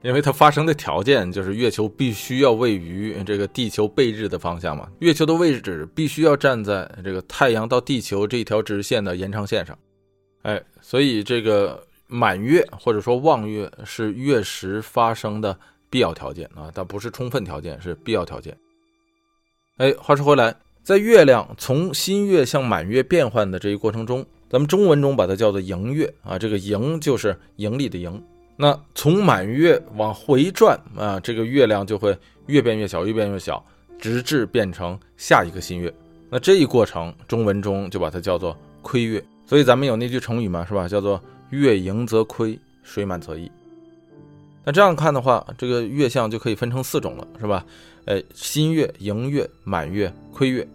[0.06, 9.76] 因为它发生的条件就是月球必须要位于这个地球背日的方向嘛，月球的位置必须要站在这个太阳到地球这一条直线的延长线上。
[10.42, 11.82] 哎，所以这个。
[12.08, 15.58] 满月或者说望月是月食发生的
[15.90, 18.56] 必要条件啊，但不是充分条件，是必要条件。
[19.78, 20.54] 哎，话说回来，
[20.84, 28.22] 在月亮从新月向满月变换的这一过程中，咱们中文中把它叫做盈月啊，这个盈就是盈利的盈。
[28.56, 33.64] 那从满月往回转啊，这个月亮就会越变越小，越变越小，
[33.98, 35.92] 直至变成下一个新月。
[36.30, 39.22] 那这一过程，中文中就把它叫做亏月。
[39.46, 40.88] 所以咱们有那句成语嘛，是吧？
[40.88, 41.22] 叫做。
[41.50, 43.48] 月盈则亏，水满则溢。
[44.64, 47.64] 那这样看的话，这个月相就可以分成四种了，是吧？
[48.06, 50.66] 哎，新月、盈月、满月、亏月。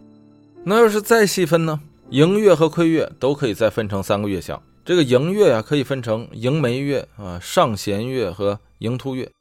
[0.64, 1.82] 那要是再细分呢？
[2.10, 4.64] 盈月和亏月都可以再分成三个月相。
[4.92, 9.32] 这个盈月啊，可以分成盈眉月啊、上弦月和盈凸月。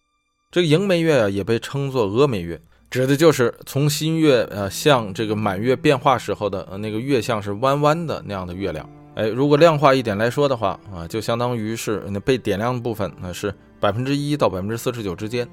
[0.52, 8.88] 这个盈眉月啊，也被称作峨眉月，指的就是从新月呃向这个满月变化时候的那个月相是弯弯的那样的月亮。
[9.16, 15.48] 哎，如果量化一点来说的话啊，就相当于是那被点亮的部分，那是百分之一到百分之四十九之间。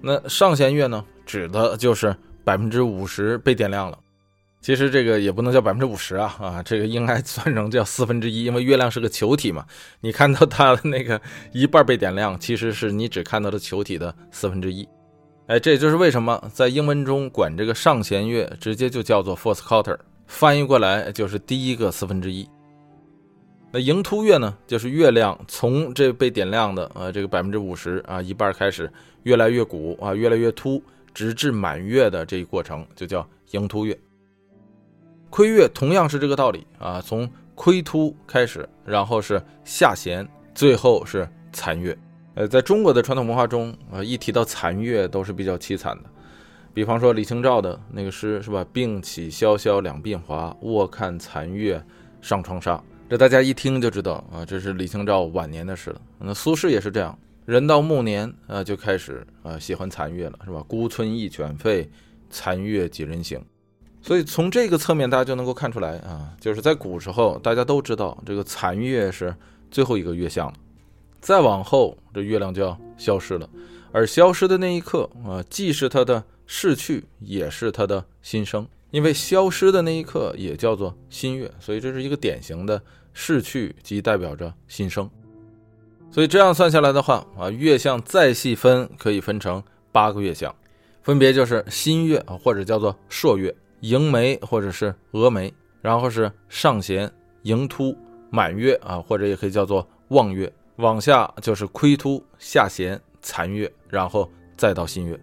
[0.00, 3.98] 那上弦月呢，指的就是百分之五十被点亮了。
[4.66, 9.64] 其实这个也不能叫百分之五十啊啊，这个应该算成叫四分之一，因为月亮是个球体嘛。
[10.00, 14.84] 你看到它的那个一半被点亮，其实是你只看到的球体的四分之一。
[15.46, 19.96] 哎，这也就是为什么在英文中管这个上弦月直接就叫做 first quarter，
[20.26, 22.44] 翻译过来就是第一个四分之一。
[23.70, 28.92] 那盈凸月呢，就是月亮从这被点亮的呃这个百分之五十啊一半开始，
[29.22, 30.82] 越来越鼓啊越来越凸，
[31.14, 33.96] 直至满月的这一过程就叫盈凸月。
[35.36, 41.94] 亏月同样是这个道理啊，从亏凸开始，然后是下弦，最后是残月。
[42.36, 46.04] 呃，在中国的传统文化中啊，一提到残月都是比较凄惨的，
[46.72, 48.64] 比方说李清照的那个诗是吧？
[48.72, 51.84] 病起萧萧两鬓华，卧看残月
[52.22, 52.82] 上窗纱。
[53.10, 56.00] 这大家一听就知道啊，这是李清照晚年的事了。
[56.18, 60.64] 那苏轼也是这样，人到暮年啊，就开始啊喜欢残月了，是吧？
[60.66, 61.86] 孤村一犬吠，
[62.30, 63.38] 残月几人行。
[64.06, 69.34] 所以从这个侧面，大家就能够看出来啊，就是在古时候，大家都知道这个残月是
[69.68, 70.52] 最后一个月相，
[71.20, 73.50] 再往后这月亮就要消失了。
[73.90, 82.80] 而消失的那一刻啊，既是它的逝去也是它的新生，因为消失的那一刻也叫做新月，所以这是一个典型的
[83.12, 85.10] 逝去即代表着新生。
[86.12, 90.54] 所以这样算下来的话啊，月相再细分可以分成八个月相，
[91.02, 97.10] 分别就是新月啊，或者叫做朔月、迎眉或者是峨眉，然后是上弦、
[97.42, 97.96] 迎突、
[98.30, 105.18] 满月啊，或者也可以叫做望月，往下就是亏突、下弦、残月，然后再到新月。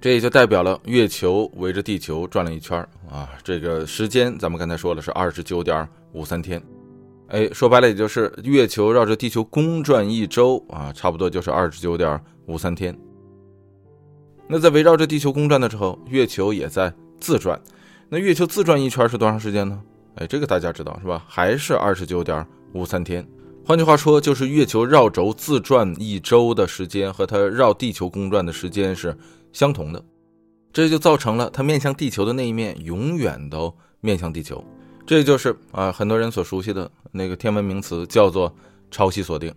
[0.00, 2.78] 这也就代表了月球围着地球转了一圈
[3.10, 6.62] 啊，这个时间咱们刚才说了是二十九点五三天。
[7.28, 12.98] 哎，说白了，也就是月球绕着地球公转一周啊，差不多就是二十九点五三天。
[14.48, 17.60] 那在围绕着地球公转的时候，月球也在自转。
[18.12, 19.80] 那月球自转一圈是多长时间呢？
[20.16, 21.24] 哎，这个大家知道是吧？
[21.28, 23.24] 还是二十九点五三天。
[23.64, 29.16] 换句话说，就是月球绕轴自转一周的时间和它绕地球公转的时间是
[29.52, 30.04] 相同的，
[30.72, 34.64] 这就造成了它面向地球的那一面永远都面向地球。
[35.06, 38.52] 这就是啊，很多人所熟悉的那个天文名词，叫做
[38.90, 39.54] 潮汐锁定。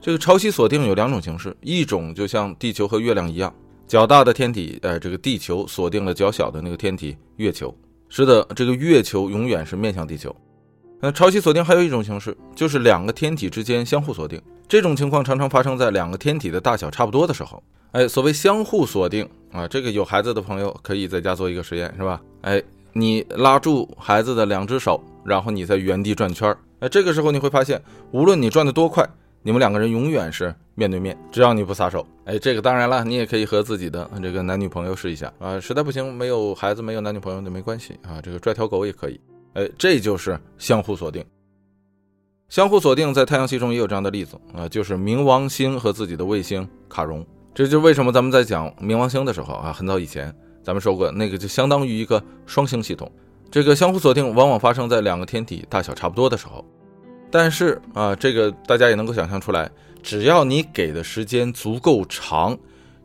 [0.00, 3.54] 这个潮汐锁定有两种形式，一种就像地球和月亮一样，
[3.88, 7.74] 较大的天体，呃，这个地球锁定了较小的那个天体月球。
[8.08, 10.34] 是的，这个月球永远是面向地球。
[11.00, 14.40] 那潮汐锁定还有一种形式，就是两个天体之间相互锁定。
[14.68, 17.62] 这种情况常常发生在两个天体的大小差不多的时候。
[17.92, 22.20] 哎，所谓相互锁定啊，这个有孩子的朋友可以在家做一个实验，是吧？
[22.42, 22.62] 哎。
[22.94, 26.58] 你拉住孩子的两只手，然后你在原地转圈儿。
[26.80, 27.80] 哎，这个时候你会发现，
[28.10, 29.08] 无论你转得多快，
[29.42, 32.06] 你们两个人永远是面对面，只要你不撒手。
[32.24, 35.58] 哎，这个当然了，你也可以和自己的这个男女朋友试一下啊。
[35.58, 38.20] 实在不行，没有孩子，没有男女朋友那没关系啊。
[38.20, 39.20] 这个拽条狗也可以。
[39.54, 41.24] 哎，这就是相互锁定。
[42.48, 47.24] 相互锁定在太阳系中也有这样的例子啊，就是冥王星和自己的卫星卡戎。
[47.54, 50.34] 这就是为什么咱们在讲冥王星的时候啊，很早以前。
[50.62, 53.10] 咱们说过，那个就相当于一个双星系统，
[53.50, 56.62] 这个相互锁定往往发生在两个天体大小差不多的时候。
[57.30, 59.70] 但是啊，这个大家也能够想象出来，
[60.02, 62.58] 只要你给的时间足够长，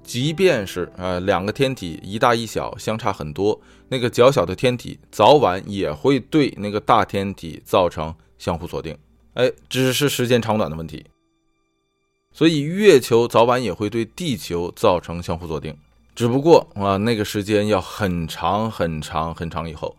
[0.03, 3.59] 即便是啊两个天体一大一小相差很多，
[3.89, 8.97] 那个较小的天体早晚也会对那个大天体造成相互锁定。
[9.33, 11.05] 哎，只是时间长短的问题。
[12.31, 15.75] 所以月球早晚也会对地球造成相互锁定。
[16.15, 19.95] 只不过啊，那个时间要很长很长很长以后，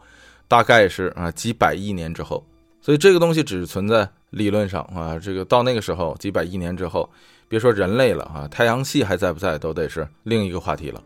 [0.48, 2.44] 大概是啊几百亿年之后，
[2.84, 5.18] 所以这个东西只存在理论上啊。
[5.18, 7.08] 这个到那个时候几百亿年之后，
[7.48, 11.02] 别说人类了啊，太阳系还在不在都得是另一个话题了。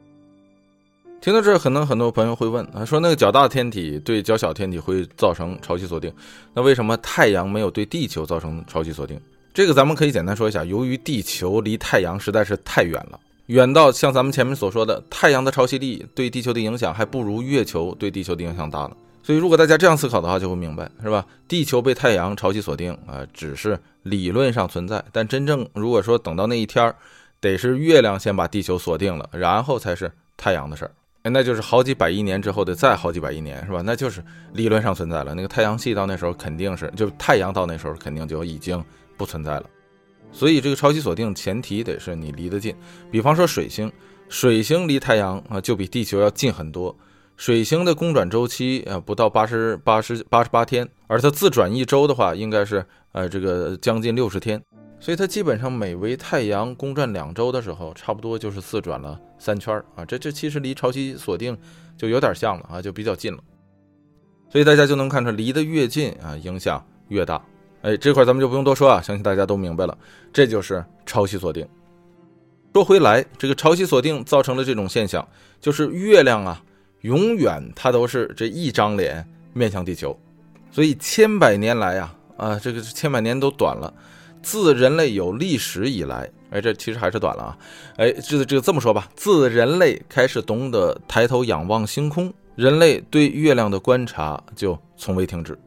[1.20, 6.12] 听到这儿，可能很多朋友会问啊，说那个较大的天体对较小天体会造成潮汐锁定，
[6.52, 9.20] 那为什么太阳没有对地球造成潮汐锁定？
[9.54, 13.18] 这个咱们可以简单说一下，由于地球离太阳实在是太远了。
[13.46, 18.92] 远到像咱们前面所说的，太阳的潮汐力对地球的影响还不如月球对地球的影响大呢。
[19.28, 21.26] 所以，如果大家这样思考的话，就会明白，是吧？
[21.46, 26.96] 地球被太阳潮汐锁定啊，只是理论上存在，但真正如果说等到那一天儿，
[27.38, 30.90] 得是月亮先把地球锁定了，然后才是太阳的事儿。
[31.24, 33.82] 哎，那就是好几百亿年之后的再好几百亿年，是吧？
[33.84, 34.24] 那就是
[34.54, 35.34] 理论上存在了。
[35.34, 38.82] 那个太阳系到那时候肯定是，就太阳到那时候肯定就已经
[39.18, 39.64] 不存在了。
[40.32, 42.74] 所以这个潮汐锁定前提得是你离得近，
[43.10, 43.92] 比方说水星，
[44.30, 46.96] 水星离太阳啊就比地球要近很多。
[47.38, 54.60] 水星的公转周期啊不到八十八十八十八天，而它自转一周的话应该是呃这个将近六十天。
[54.98, 60.04] 所以它基本上每围太阳公转两周的时候，差不多就是自转了三圈啊。
[60.04, 61.56] 这这其实离潮汐锁定
[61.96, 63.38] 就有点像了啊，就比较近了。
[64.50, 67.40] 所以大家就能看出离得越近啊影响越大。
[67.82, 69.96] 哎，这块咱们就不用多说啊，相信大家都明白了，
[70.32, 71.64] 这就是潮汐锁定。
[72.74, 75.26] 说回来，这个潮汐锁定造成的这种现象，
[75.60, 76.60] 就是月亮啊，
[77.02, 80.18] 永远它都是这一张脸面向地球，
[80.70, 83.92] 所以千百年来啊，啊，这个千百年都短了，
[84.42, 87.58] 自人类有历史以来，哎，这其实还是短了啊，
[87.96, 95.58] 哎，这这这么说吧，自人类开始懂得抬头仰望星空，人类对月亮的观察就从未停止。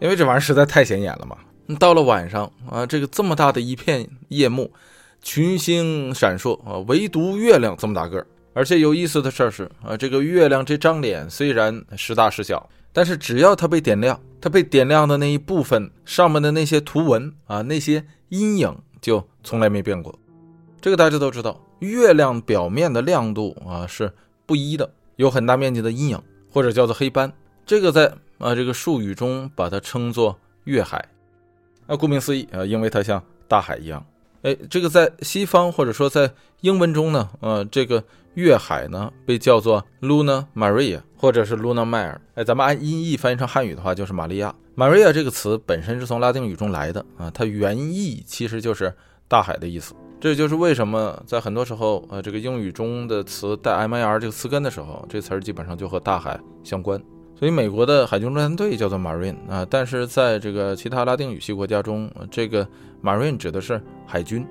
[0.00, 1.36] 因为这玩意儿实在太显眼了嘛！
[1.78, 4.72] 到了晚上啊，这个这么大的一片夜幕，
[5.20, 8.26] 群星闪烁啊，唯独月亮这么大个儿。
[8.58, 20.12] 而且有意思的事儿是啊，这个月亮这张脸虽然时大时小，但是只要它被点亮，它被点亮的那一部分上面的那些图文啊，那些阴影就从来没变过。
[20.80, 24.12] 这个大家都知道，月亮表面的亮度啊是
[24.44, 27.32] 不一的，有很大面积的阴影或者叫做黑斑。
[27.64, 31.08] 这个在啊，这个术语中把它称作月海，
[31.86, 34.04] 啊，顾名思义啊，因为它像大海一样。
[34.42, 36.32] 哎，这个在西方或者说在
[36.62, 38.02] 英文中呢，呃，这个
[38.38, 42.18] 月海呢被叫做 Luna Maria，或者是 Luna Mare。
[42.36, 44.54] 哎，咱们按音译翻译成汉语的话，就是玛利亚。
[44.76, 48.94] Maria 这个词本身是从拉丁语中来的啊，它原意其实就是
[49.26, 49.92] 大海的意思。
[50.20, 57.00] 这就是为什么在很多时候，呃，这个英语中的词带 M I R 这个词根的时候，这词儿基本上就和大海相关。
[57.36, 62.66] 所以美国的海军陆战队叫做 Marine 啊，但是在这个其他拉丁语系国家中，这个
[63.02, 64.46] Marine 指的是海军。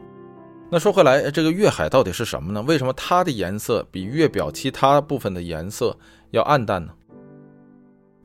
[0.70, 2.62] 那说回来，这个月海到底是什么呢？
[2.62, 5.98] 为什么它的颜色比月表其他部分的颜色
[6.32, 6.92] 要暗淡呢？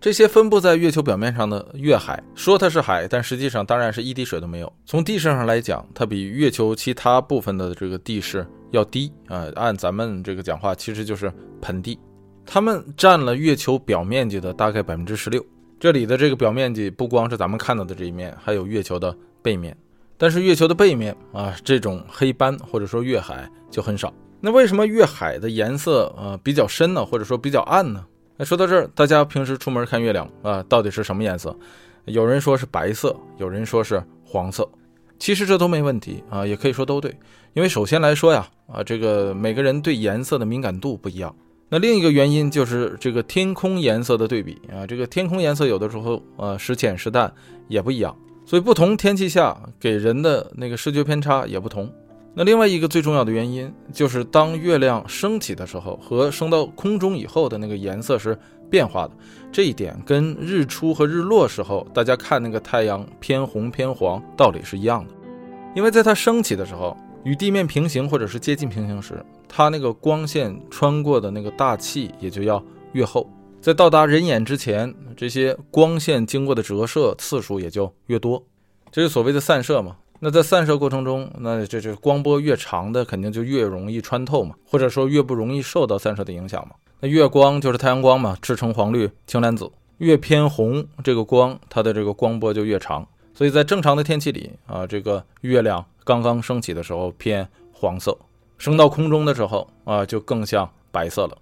[0.00, 4.72] 这些分布在月球表面上的月海，说它是海，但实际上当然是一滴水都没有。
[4.84, 9.46] 从地势上来讲，它比月球其他部分的这个地势要低啊。
[9.54, 11.96] 按咱们这个讲话，其实就是盆地。
[12.44, 15.40] 它们占了月球表面积的大概百分之十六。
[15.78, 19.76] 这里的这个表面积不光是咱们看到的这一面，还有月球的背面。
[20.22, 24.14] 但是月球的背面啊，这种黑斑或者说月海就很少。
[24.40, 27.04] 那为什么月海的颜色呃比较深呢？
[27.04, 28.06] 或者说比较暗呢？
[28.36, 31.52] 那说到这儿，大家平时出门看月亮啊，到底是什么颜色？
[32.04, 34.68] 有人说是白色，有人说是黄色。
[35.18, 37.12] 其实这都没问题啊，也可以说都对。
[37.54, 41.34] 因为首先来说呀，啊，这个每个人对颜色的敏感度不一样。
[41.68, 47.32] 那另一个原因就是这个天空颜色的对比啊，这个天空颜色有的时候呃时浅时淡
[47.66, 51.90] 也不一样，所以不同天气下给人的那个视觉偏差也不同。
[52.34, 58.38] 那另外一个最重要的原因，就是当月亮升起的时候和升到空中以后的那个颜色是
[58.70, 59.12] 变化的。
[59.52, 65.12] 这一点跟日出和日落时候大家看那个太阳偏红偏黄道理是一样的。
[65.74, 72.62] 因为在它升起的时候，与地面平行或者是接近平行时，它那个光线穿过的那个大气也就要
[72.92, 73.30] 越厚，
[73.62, 78.42] 在到达人眼之前，这些光线经过的折射次数也就越多，
[78.90, 79.98] 这是所谓的散射嘛。
[80.18, 86.74] 那在散射过程中，那这这光波越长的肯定就越容易穿透嘛，或者说越不容易受到散射的影响嘛。
[86.98, 93.06] 那月光就是太阳光嘛，赤橙黄绿青蓝紫，越偏红，这个光它的这个光波就越长。
[93.32, 98.18] 所以在正常的天气里啊，这个月亮刚刚升起的时候偏黄色，
[98.58, 101.38] 升到空中的时候啊就更像白色了。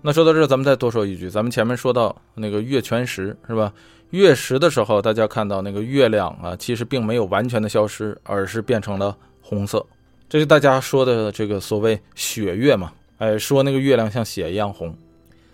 [0.00, 3.72] 那说到这，咱们再多说一句，咱们前面说到那个月全食是吧？
[4.10, 9.84] 月食的时候，大家看到那个月亮啊，其实并没有完全的消失，而是变成了红色。
[10.28, 12.92] 这是大家说的这个所谓血月嘛？
[13.18, 14.96] 哎，说那个月亮像血一样红。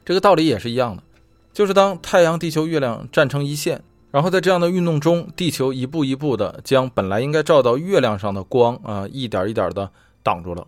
[0.04, 1.02] 这个道理也是一样的，
[1.52, 9.90] 就是当太阳、地球、月亮站成一线，然后在这样的运动中，地球一步一步的将本来应该照到月亮上的光啊，一点一点的
[10.22, 10.66] 挡住了。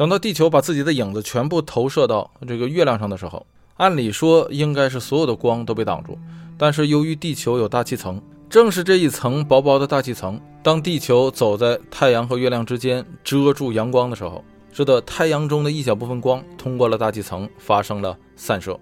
[0.00, 3.44] 等到地球把自己的影子全部投射到这个月亮上的时候，
[3.76, 6.18] 按理说应该是所有的光都被挡住。
[6.56, 14.42] 但是由于地球有大气层，正是这一层薄薄的大气层，当地球走在太阳和月亮之间遮住阳光的时候，
[14.72, 18.80] 使得太阳中的一小部分光通过了大气层发生了散射。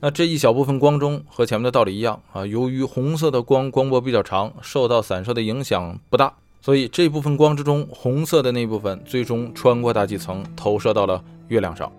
[0.00, 11.90] 那这一小部分光中和前面的道理一样啊，由于红色的光光波比较长，受到散射的影响不大，所以这部分光之中红色的那部分最终穿过大气层投射到了月亮上。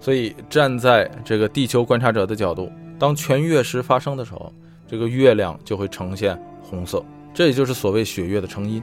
[0.00, 2.70] 所以站在这个地球观察者的角度。
[2.98, 4.52] 当全月食发生的时候，
[4.86, 8.82] 这个月亮就会呈现红色，这也就是所谓血月的成因。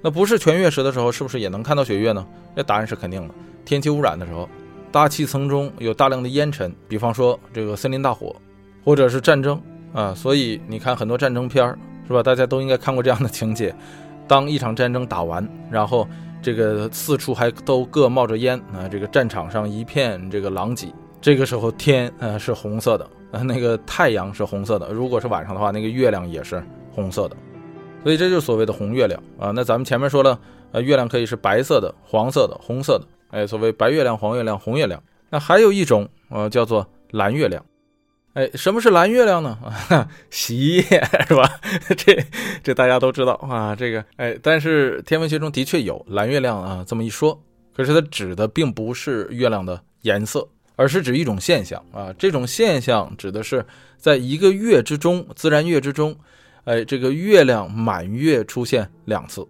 [0.00, 2.26] 那不是全月食的时候，是不是也能看到血月呢？
[2.54, 3.34] 那答案是肯定的。
[3.66, 4.48] 天气污染的时候，
[4.90, 8.34] 大气层中有大量的烟尘，比方说这个森林大火，
[8.82, 9.60] 或者是战争
[9.92, 10.14] 啊。
[10.14, 11.78] 所以你看很多战争片儿，
[12.10, 12.24] 是吧？
[12.24, 13.72] 大家都应该看过这样的情节：
[14.26, 16.04] 当一场战争打完，然后
[16.42, 20.92] 这个四处还都各冒着烟啊，这个战场上一片这个狼藉。
[21.20, 24.92] 这个时候天呃是红色的，呃那个太阳是红色的。
[24.92, 27.36] 如果是晚上的话，那个月亮也是红色的。
[28.02, 29.52] 所以这就是所谓的红月亮啊。
[29.54, 30.36] 那咱们前面说了，
[30.72, 33.06] 呃月亮可以是白色的、黄色的、红色的。
[33.30, 35.00] 哎，所谓白月亮、黄月亮、红月亮。
[35.28, 37.64] 那还有一种呃叫做蓝月亮。
[38.34, 39.58] 哎，什么是蓝月亮呢？
[39.88, 40.82] 啊， 洗衣液
[41.26, 41.60] 是吧？
[41.96, 42.16] 这
[42.62, 43.74] 这大家都知道啊。
[43.74, 47.42] 这个哎，但是天文学中的确有蓝月亮啊这么一说，
[47.74, 50.48] 可是它指的并不是月亮的颜色。
[50.76, 53.62] 而是指一种现象啊，这种现象指的是
[53.98, 56.16] 在一个月之中，自然月之中，
[56.64, 59.46] 哎，这个月亮满月出现两次。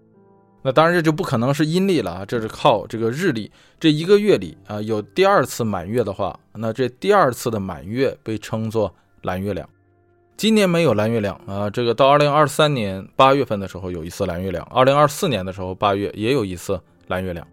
[0.63, 3.51] 那当然这就不可能是阴历了啊，这是靠这个日历。
[3.79, 9.69] 这一个月里啊有第二次满月的话，那这第二次的满月被称作蓝月亮。
[10.37, 17.47] 今年没有蓝月亮啊，这个到二零二三年八月份的时候有一次蓝月亮，二零二四年的时候八月也有一次蓝月亮。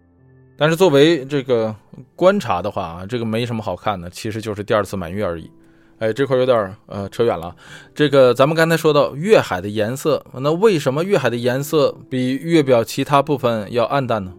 [0.56, 1.74] 但是作为这个
[2.16, 5.50] 观察的话啊，这个没什么好看的，其实就是第二次满月而已。
[5.98, 7.54] 哎，这块有点呃扯远了。
[7.94, 14.32] 这个咱们刚才说到月海的颜色，那为什么月海的颜色比月表其他部分要暗淡呢？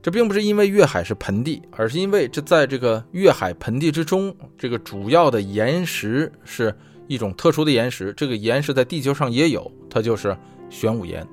[0.00, 6.74] 这并不是因为月海是盆地，而是因为这在这个月海盆地之中，这个主要的岩石是
[7.08, 8.12] 一种特殊的岩石。
[8.16, 10.36] 这个岩石在地球上也有，它就是
[10.70, 11.26] 玄武岩。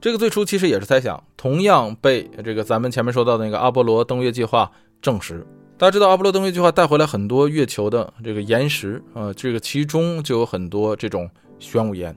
[0.00, 4.70] 这个最初其实也是猜想，同样被这个咱们前面说到的那个阿波罗登月计划
[5.02, 5.46] 证实。
[5.80, 11.26] 大家知道，阿波罗登月计划带回来很多月球的这个岩石啊，这个其中就有很多这种
[11.58, 12.14] 玄武岩。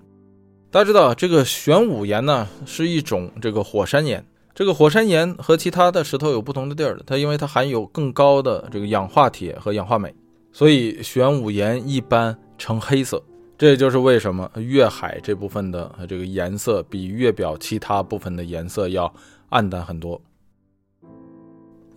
[0.70, 4.22] 大家知道，这个玄武岩呢是一种这个火山岩。
[4.54, 10.14] 这个火山岩和其他的石头有不同的地儿，它因为它含有更高的这个氧化铁和氧化镁，
[10.52, 13.24] 所以玄武岩一般呈黑色。
[13.58, 19.10] 这也就是为什么月海这部分的这个颜色比月表其他部分的颜色要
[19.48, 20.22] 暗淡很多。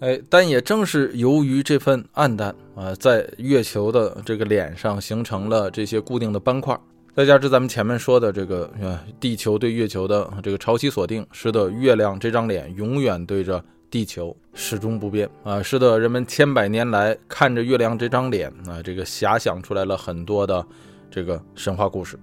[0.00, 6.78] 哎，但也正是由于这份暗淡啊，在月球的这个脸上形成了这些固定的斑块。
[7.14, 20.62] 再加之咱们前面说的这个，呃，地球对月球的这个潮汐锁定，使得月亮这张脸永远对着地球，始终不变啊，使得人们千百年来看着月亮这张脸啊，这个遐想出来了很多的
[21.10, 22.18] 这个神话故事。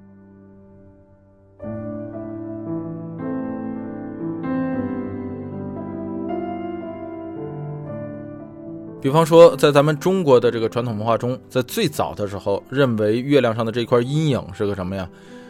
[9.03, 15.09] 比方说，在咱们中国的这个传统文化中，在最早的时候，认为月亮上的这块阴影是个什么呀？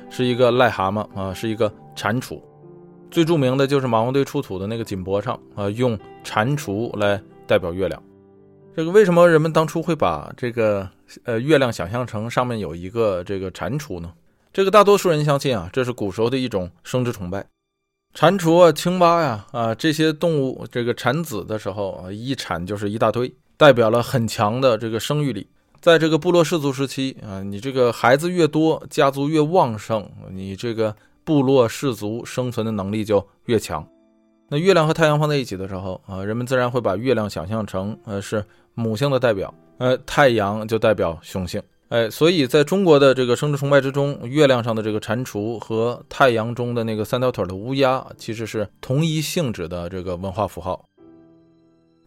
[0.09, 2.41] 是一个癞蛤蟆啊，是一个蟾蜍。
[3.11, 8.01] 最著名的就是马王堆出土的那个锦帛上啊，用蟾蜍来代表月亮。
[8.75, 10.89] 这个为什么人们当初会把这个
[11.23, 14.11] 呃月亮想象成上面有一个这个蟾蜍呢？
[14.51, 17.45] 这个大多数人相信啊，这是古时候的一种生殖崇拜。
[18.15, 23.31] 蟾蜍啊、青蛙呀啊这些动物，这个产子的时候啊，一产就是一大堆。
[23.57, 25.47] 代表了很强的这个生育力，
[25.79, 33.87] 在这个部落氏族时期啊，你这个孩子越多，家族越旺盛，你这个部落氏族生存的能力就越强。
[34.49, 38.43] 那月亮和太阳放在一起的时候啊，人们自然会把月亮想象成呃是
[38.73, 41.61] 母性的代表，呃太阳就代表雄性。
[41.89, 50.83] 哎，所以在中国的这个生殖崇拜之中，月亮上的这个蟾蜍和太阳中的那个三条腿的乌鸦，其实是同一性质的这个文化符号。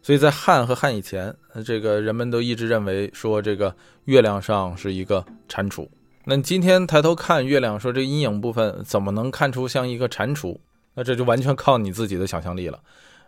[0.07, 1.35] 所以在汉和汉以前，
[1.65, 5.89] 这个人们都一直认为说这个月亮上是一个蟾蜍。
[6.27, 10.57] 那今天抬头看月亮，说这阴影部分怎么能看出像一个蟾蜍？
[10.95, 12.79] 那这就完全靠你自己的想象力了。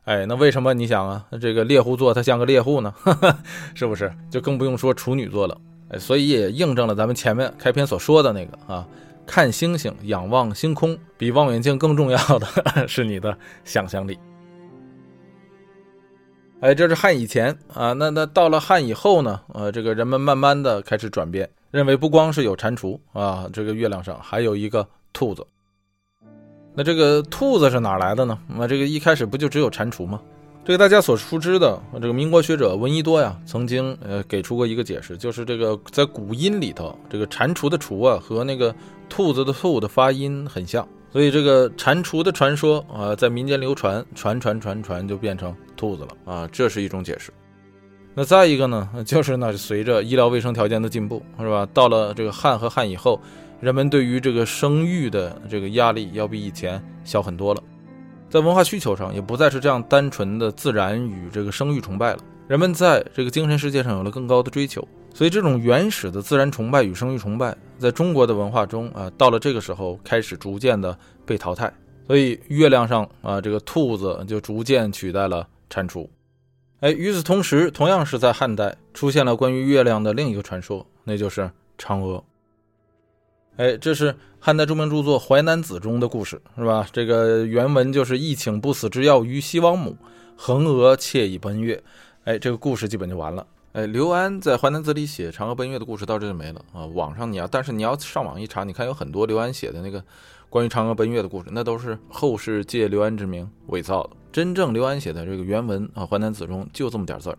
[0.05, 2.95] 哎，那为什么你想啊，这个猎户座它像个猎户呢？
[3.75, 4.13] 是不是？
[4.31, 5.61] 就更不用说处女座了。
[5.89, 8.87] 哎，所以也印证了咱们前面开篇所说的那个啊，
[9.27, 12.47] 看星星、仰望星空，比望远镜更重要的
[12.87, 14.17] 是你的想象力。
[16.61, 19.41] 哎，这是汉以前啊，那那到了汉以后呢？
[19.55, 25.47] 呃，这个人们慢慢的开始转变，认为不光是有蟾蜍啊，这个月亮上还有一个兔子。
[26.75, 28.37] 那这个兔子是哪来的呢？
[28.49, 30.21] 那这个一开始不就只有蟾蜍吗？
[30.65, 38.75] 这个大家所熟知的这个民国学者闻一多呀，曾经呃给出过一个解释，就是这个在古音里头，这个蟾蜍的蜍啊和那个
[39.09, 40.87] 兔子的兔的发音很像。
[41.11, 47.33] 所以这个蟾蜍的传说啊，在民间流传，传传传传就变成兔子了啊，这是一种解释。
[48.15, 51.67] 那再一个呢，就是呢，随着医疗卫生条件的进步，是吧？
[51.73, 53.21] 到了这个汉和汉以后，
[53.61, 57.63] 人们对于这个生育的这个压力要比以前小很多了，
[58.29, 64.87] 在文化需求上也不再是这样单纯的自然与这个生育崇拜了，人们在这个精神世界上有了更高的追求。
[65.13, 70.97] 所以，这种原始的自然崇拜与生育崇拜，在中国的文化中啊，到了这个时候开始逐渐的
[71.27, 71.73] 被淘汰。
[72.07, 76.09] 所以，月亮上啊，这个兔子就逐渐取代了蟾蜍。
[76.81, 82.23] 哎，与此同时，同样是在汉代出现了关于月亮的另一个传说，那就是嫦娥。
[83.57, 86.87] 哎，这是汉代著名著作《淮南子》中的故事，是吧？
[86.93, 89.97] 这个原文就是“一请不死之药于西王母，
[90.37, 91.83] 恒娥妾以奔月”。
[92.23, 93.45] 哎，这个故事基本就完了。
[93.79, 96.85] 哎，刘安在《淮南子》里写嫦娥奔月的故事到这就没了啊。
[96.85, 100.03] 网上你要，但是你要上网一查，你看有很多刘安写的那个
[100.51, 104.11] 关于嫦娥奔月的故事，那都是后世借刘安之名伪造的。
[104.33, 107.39] 真正刘安写的这个原文啊，《淮南子》中就这么点字儿。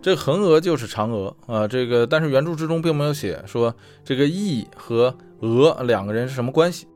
[0.00, 6.86] 这恒娥就是嫦娥啊，这个但是原著之中并没有写说这个羿和娥两个人是什么关系。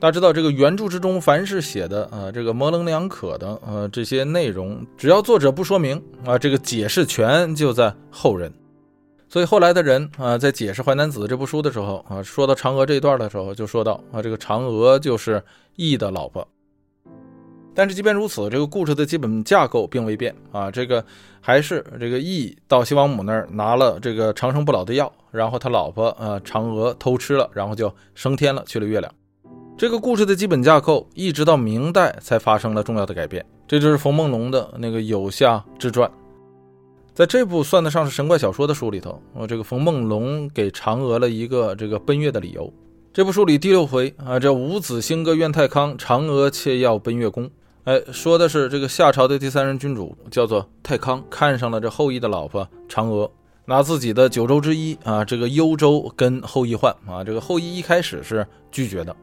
[0.00, 8.52] 大家知道，这个原著之中，凡是写的啊，这个模棱两可的呃这些内容，只要作者不说明啊，这个解释权就在后人。
[9.28, 15.42] 所以后来的人啊，在解释《淮南子》这部书的时候啊，说到嫦娥这一段的时候，就说到啊，这个嫦娥就是
[15.76, 16.46] 羿的老婆。
[17.74, 21.02] 但是即便如此，这个故事的基本架构并未变啊，这个
[21.40, 29.12] 还是这个羿到西王母那儿拿了这个长生不老的药，然后他老婆呃嫦娥偷吃了，然后就升天了，去了月亮。
[29.76, 36.08] 这个故事的基本架构一直到明代才发生了重要的改变，这就是冯梦龙的那个《有夏之传》。
[37.12, 42.72] 在这部算得上是神怪小说的书里头，我这个冯梦龙给嫦娥了一个这个奔月的理由。
[43.12, 47.50] 这部书里第六回啊，这五子星歌怨太康，嫦娥妾要奔月宫。
[47.82, 53.28] 哎，说的是这个夏朝的第三任君主叫做太康，看上了这后羿的老婆嫦娥，
[53.64, 57.24] 拿自己的九州之一啊，这个幽州跟后羿换啊。
[57.24, 59.14] 这个后羿一开始是拒绝的，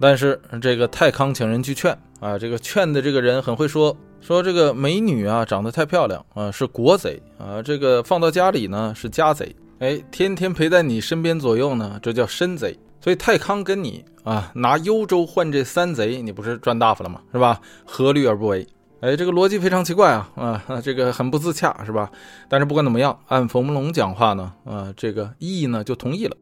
[0.00, 12.78] 但是这个太康请人去劝啊，这个劝的这个人很会说，说这个美女啊长得太漂亮啊，是国贼啊，这个放到家里呢是家贼，哎，天天陪在你身边左右呢，这叫身贼。
[13.00, 17.20] 所以太康跟你啊拿幽州换这三贼，你不是赚大发了吗？
[17.32, 17.60] 是吧？
[17.84, 18.66] 何虑而不为？
[19.00, 22.10] 哎，这个逻辑非常奇怪啊啊，这个很不自洽，是吧？
[22.48, 26.36] 但是不管怎么样，按冯梦龙讲话呢，啊，这个义呢就同意了。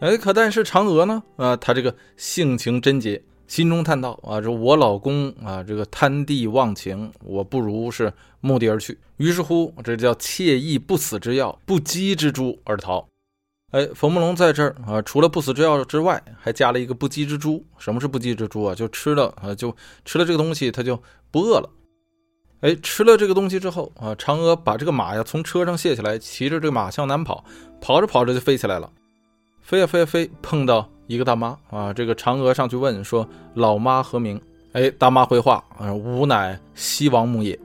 [0.00, 8.96] 哎，可但是嫦娥呢，啊，她这个性情贞洁，心中叹道啊，这我老公啊，这个贪地忘情，我不如是目的而去。
[9.16, 13.08] 于是乎，这叫惬意不死之药，不羁之珠而逃。
[13.72, 17.64] 哎，冯梦龙在这儿啊，除了不死之药之外，还加了一个不羁之珠。
[17.76, 18.74] 什么是不羁之珠啊？
[18.74, 19.74] 就吃了啊，就
[20.04, 21.68] 吃了这个东西，他就不饿了。
[22.60, 27.44] 哎，吃了这个东西之后啊，嫦娥把这个马呀从车上卸下来，骑着这个马向南跑，
[27.80, 28.90] 跑着跑着就飞起来了，
[29.68, 34.40] 飞呀飞呀飞，碰到一个大妈啊，这个嫦娥上去问说：“老妈何名？”
[34.72, 37.58] 哎，大妈回话啊：“吾乃西王母也。”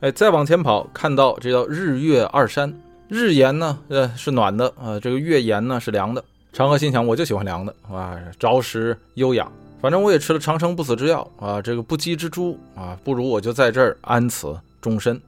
[0.00, 2.72] 哎，再往前跑，看到这叫日月二山。
[3.08, 6.24] 日炎呢，呃，是暖的啊，这个月炎呢是凉的。
[6.54, 9.46] 嫦娥心想，我就喜欢凉的啊，着实优雅。
[9.78, 15.20] 反正我也吃了长生不死之药啊，这个不羁之珠啊，不如我就在这儿安此终身。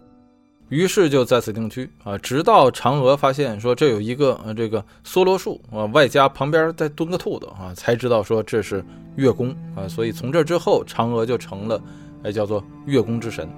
[0.69, 8.85] 于是就在此定居啊，直到嫦娥发现说这有一个呃这个梭罗树啊，外加旁边再蹲个兔子啊，才知道说这是
[9.17, 11.81] 月宫啊，所以从这之后，嫦娥就成了
[12.23, 13.49] 哎叫做月宫之神。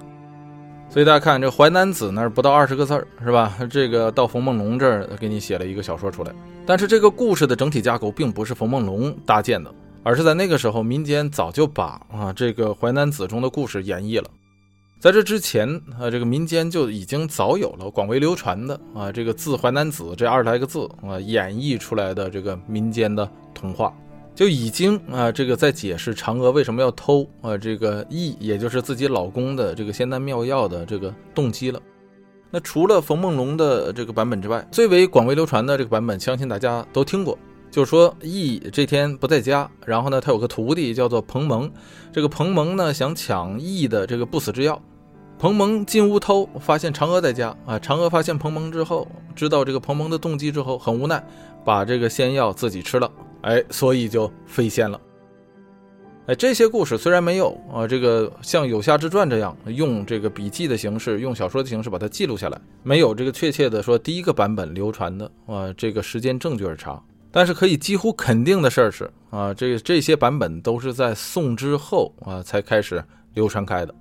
[0.89, 3.57] 所以大家看，这淮南子那儿不到二十个字儿，是吧？
[3.69, 6.33] 这个到冯梦龙这儿给你写了一个小说出来。
[6.65, 14.29] 但是这个故事的整体架构并不是冯梦龙搭建的，而是在那个时候民间早就把啊这个淮南子中的故事演绎了。
[15.01, 15.67] 在这之前
[15.99, 23.91] 啊，这个民间就已经早有了广为流传的啊这个字淮南子这二十来个字啊演绎出来的这个民间的童话。
[24.35, 31.81] 就已经啊，这个在解释嫦娥为什么要偷啊这个羿，也就是自己老公的这个仙丹妙药的这个动机了。
[32.51, 37.35] 那除了冯梦龙的这个版本之外，最为广为流传的这个版本，相信大家都听过。
[37.71, 41.71] 就是说羿这天不在家，然后呢，他有个徒弟叫做彭蒙，
[42.13, 44.79] 这个彭蒙呢想抢羿的这个不死之药。
[45.41, 47.79] 彭蒙进屋偷，发现嫦娥在家啊。
[47.79, 51.25] 嫦娥发现彭蒙之后，知道这个彭蒙的动机之后，很无奈，
[51.65, 53.11] 把这个仙药自己吃了。
[53.41, 55.01] 哎，所以就飞仙了。
[56.27, 67.01] 哎，这些故事虽然没有啊，这个像《有夏之传》这样用这个笔记的形式，用小说的形式把它记录下来，没有这个确切的说第一个版本流传的啊，这个时间证据而查。
[67.31, 73.95] 但是可以几乎肯定的事儿是啊，这这些版本都是在宋之后啊才开始流传开的。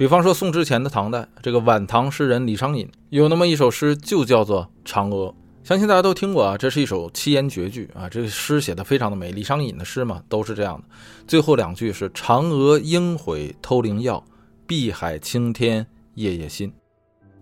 [0.00, 5.28] 比方说宋之前的唐代，这个晚唐诗人李商隐有那么一首诗，就叫做《嫦娥》。
[5.62, 9.30] 相信大家都听过啊，这是一首七言绝句啊，这个诗写的非常的美。
[9.30, 10.84] 李商隐的诗嘛，都是这样的。
[11.26, 14.24] 最后两句是“嫦娥应悔偷灵药，
[14.66, 16.72] 碧海青天夜夜心”。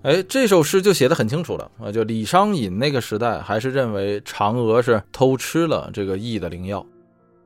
[0.02, 6.84] 哎，这首诗就写的很清楚了啊，就李商隐那个时代还是认为嫦娥是偷吃了这个羿的灵药。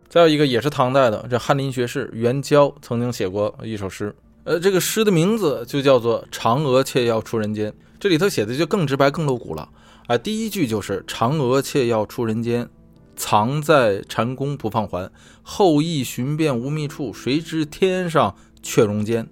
[0.09, 7.71] 再有一个也是唐代的，这翰林学士元交曾经写过一首诗，呃，这个诗的名字就叫做《嫦娥妾要出人间》，
[8.01, 9.69] 这里头写的就更直白、更露骨了。
[10.09, 12.69] 啊，第一句就是嫦娥妾要出人间，
[13.15, 15.09] 藏在禅宫不放还。
[15.43, 19.25] 后羿寻遍无觅处，谁知天上却容间。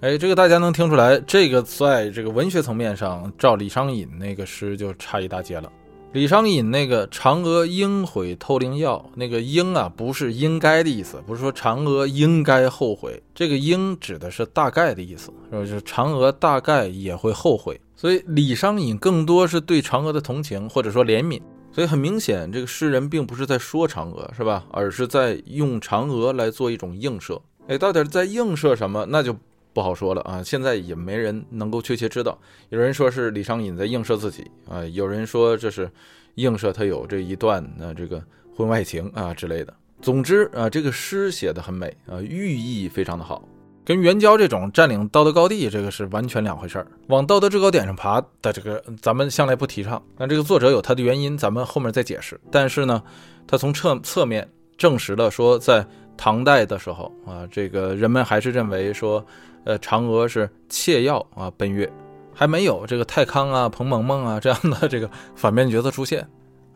[0.00, 5.70] 哎，这个大家能听出来，这个在这个文学层面上，照李商隐那个诗就差一大截了。
[6.12, 15.64] 李商隐那个嫦娥应悔偷灵药，那个应啊，不是应该的意思，不是说嫦娥应该后悔，这个应指的是大概的意思，是吧？
[15.64, 17.80] 就是嫦娥大概也会后悔。
[17.94, 24.64] 所以李商隐更多是对嫦娥的同情或者说怜悯，所以很明显，这个诗人并不是在说嫦娥，是吧？
[24.72, 27.40] 而是在用嫦娥来做一种映射。
[27.68, 29.06] 哎，到底在映射什么？
[29.10, 29.36] 那就
[29.72, 30.42] 不好说了啊！
[30.42, 32.38] 现在也没人能够确切知道。
[32.68, 35.90] 有人说是李商隐在映射自己啊，有人说这是
[36.34, 38.22] 映射他有这一段啊这个
[38.56, 39.74] 婚外情啊之类的。
[40.02, 43.46] 总之啊，这个诗写的很美啊，寓意非常的好。
[43.84, 46.86] 跟元宵这种占领道德高地，这个是完全两回事儿。
[47.08, 50.00] 往道德制高点上爬的这个，咱们向来不提倡。
[50.16, 52.38] 那这个作者有他的原因，咱们后面再解释。
[52.52, 53.02] 但是呢，
[53.48, 54.48] 他从侧侧面
[54.78, 55.84] 证实了说，在
[56.16, 59.24] 唐代的时候啊，这个人们还是认为说，
[59.64, 61.90] 呃，嫦娥是窃药啊奔月，
[62.32, 66.26] 还没有这个泰康啊、彭萌萌啊这样的这个反面角色出现。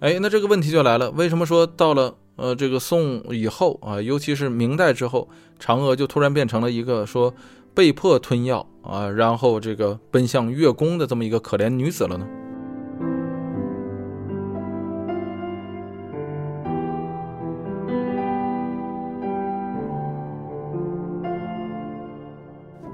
[0.00, 2.14] 哎，那这个问题就来了，为什么说到了？
[2.36, 5.28] 呃，这个宋以后啊，尤其是明代之后，
[5.60, 7.32] 嫦娥就突然变成了一个说
[7.72, 12.26] 被迫吞药啊，然后这个奔向月宫的这么一个可怜女子了呢？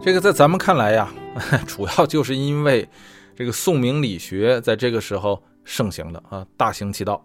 [0.02, 1.12] 这个在咱们看来呀，
[1.68, 2.88] 主要就是因为
[3.36, 7.22] 这个宋明理学在这个时候盛行了啊，大行其道。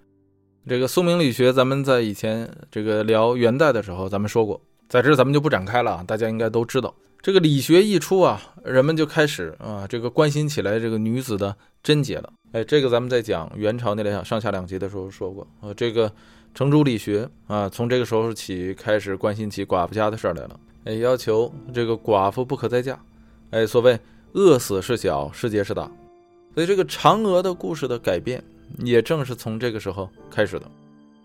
[0.68, 6.04] 这个宋明理学，咱们在以前这个聊元代的时候，咱们说过，在这咱们就不展开了啊。
[6.06, 12.34] 大家应该都知道，这个理学一出啊，人们就开始啊，这个关心起来这个女子的贞洁了。
[12.52, 15.74] 哎，这个咱们在讲元朝那两上下两集的时候说过啊。
[15.76, 16.12] 这个
[16.54, 20.60] 程朱理学啊，从这个时候起开始关心起寡妇家的事儿来了。
[20.86, 22.98] 哎，要求这个寡妇不可再嫁。
[23.52, 24.00] 哎，所谓
[24.34, 25.90] 饿死是小，世界是大。
[26.54, 28.44] 所以这个嫦娥的故事的改变。
[28.80, 30.66] 也正是从这个时候开始的，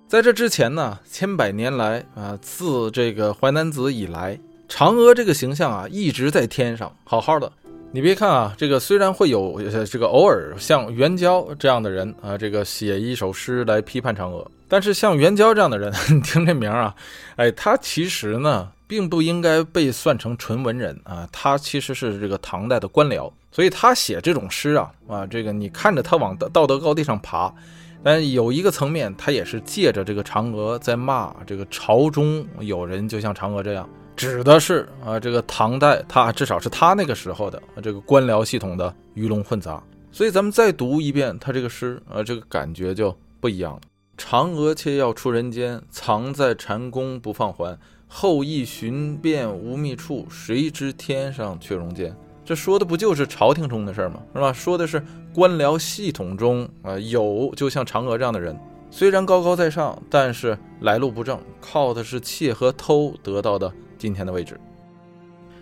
[0.07, 4.39] 在这之前呢，千百年来啊，自这个淮南子以来，
[4.69, 7.51] 嫦娥这个形象啊，一直在天上好好的。
[7.93, 16.95] 你别看啊，这个虽然会有这个偶尔像元宵这样的人啊，这个写一首诗来批判嫦娥，但是像元宵这样的人， 你听这名啊，
[17.37, 18.71] 哎，他其实呢。
[18.91, 27.55] 并不应该被算成纯文人啊，他其实是这个唐代的官僚，所以他写这种诗啊啊，这个你看着他往道德高地上爬，
[28.03, 39.81] 但有一个层面，他也是借着这个嫦娥在骂这个朝中有人就像嫦娥这样，指的是啊这个唐代他至少是他那个时候的这个官僚系统的鱼龙混杂，
[40.11, 43.81] 所以咱们再读一遍他这个诗啊，这个感觉就不一样了。
[44.19, 47.79] 嫦娥却要出人间，藏在禅宫不放还。
[48.13, 52.15] 后羿寻遍无觅处，谁知天上却容间。
[52.45, 54.21] 这说的不就是朝廷中的事儿吗？
[54.35, 54.53] 是吧？
[54.53, 55.01] 说的是
[55.33, 58.59] 官僚系统中啊，有就像嫦娥这样的人，
[58.91, 64.59] 虽然高高在上，但是来路不正，靠的是窃和偷得到的今天的位置。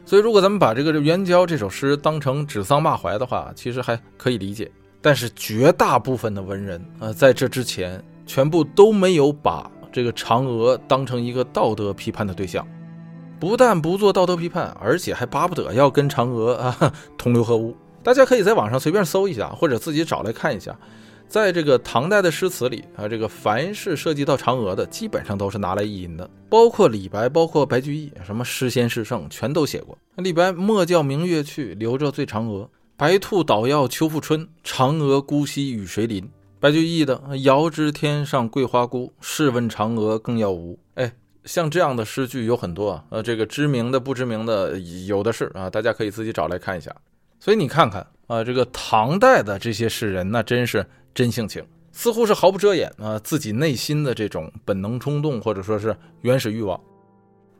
[0.07, 4.73] 所以，如果咱们把这个《元宵》这首诗当成指桑骂槐的话，其实还可以理解。
[5.03, 9.71] 但是，绝大部分的文人啊，在这之前，全部都没有把。
[9.93, 12.67] 这个嫦娥当成一个道德批判的对象，
[13.41, 17.77] 不但不做道德批判，而且还巴不得要跟嫦娥啊同流合污。
[18.03, 20.75] 大家可以在网上随便搜一下，或者自己找来看一下，
[21.29, 29.99] 在这个唐代的诗词里啊，这个凡是涉及到嫦娥的，基本上都是拿来意淫的，包括李白，包括白居易，什么诗仙诗圣全都写过。
[30.17, 32.71] 李白莫教明月去，留着醉嫦娥。
[32.97, 36.29] 白兔捣药秋复春，嫦娥孤栖与谁邻？
[36.61, 40.77] 白居易的“遥知天上桂花孤，试问嫦娥更要无”。
[40.95, 41.13] 哎，
[41.45, 44.77] 像这样的诗句有很多啊，呃，这个知名的、不知名的
[45.07, 46.93] 有的是啊，大家可以自己找来看一下。
[47.39, 56.81] 所以你看看啊，这个唐代的这些诗人，那真是真性情，似乎是毫不遮掩啊自己内心的这种本能冲动或者说是原始欲望。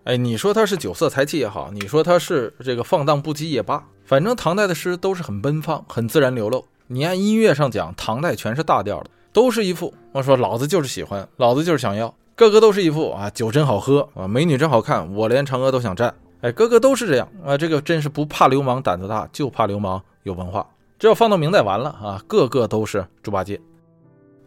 [0.03, 6.67] 哎，你说他是酒色财气也好，你说他是这个放荡不羁也罢，反正唐代的诗都是很奔放、很自然流露。
[6.91, 20.67] 你按音乐上讲，唐代全是大调的，都是一副我说老子就是喜欢，老子就是想要，个个都是一副啊酒真好喝啊美女真好看，我连嫦娥都想占，哎个个都是这样啊，这个真是不怕流氓胆子大，就怕流氓有文化。
[20.99, 23.61] 这要放到明代完了啊，个个都是猪八戒。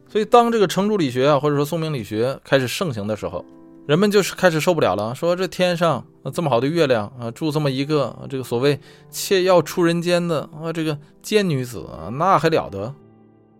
[0.09, 3.45] 所以当这个程朱理学啊，或者说宋明理学开始盛行的时候。
[3.87, 8.79] 人们就是开始受不了了，说这天上这么好的月亮啊，住这么一个这个所谓
[9.09, 12.93] 妾要出人间的啊，这个贱女子，那还了得？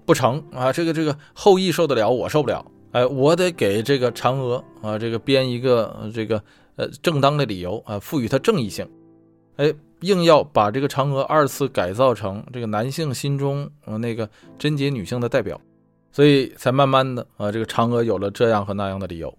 [0.06, 2.66] 不成啊，这个这个后羿受得了，我受不了。
[2.92, 6.44] 哎，我得给这个嫦娥啊，这个编一个这个
[6.76, 8.86] 呃正当的理由啊，赋予她正义性。
[9.56, 14.30] 哎，硬要把这个嫦娥二次改造成这个男性心中啊那个
[14.60, 15.60] 贞洁女性的代表，
[16.12, 19.34] 所以才慢慢的啊，这个嫦娥有了这样和那样的理由。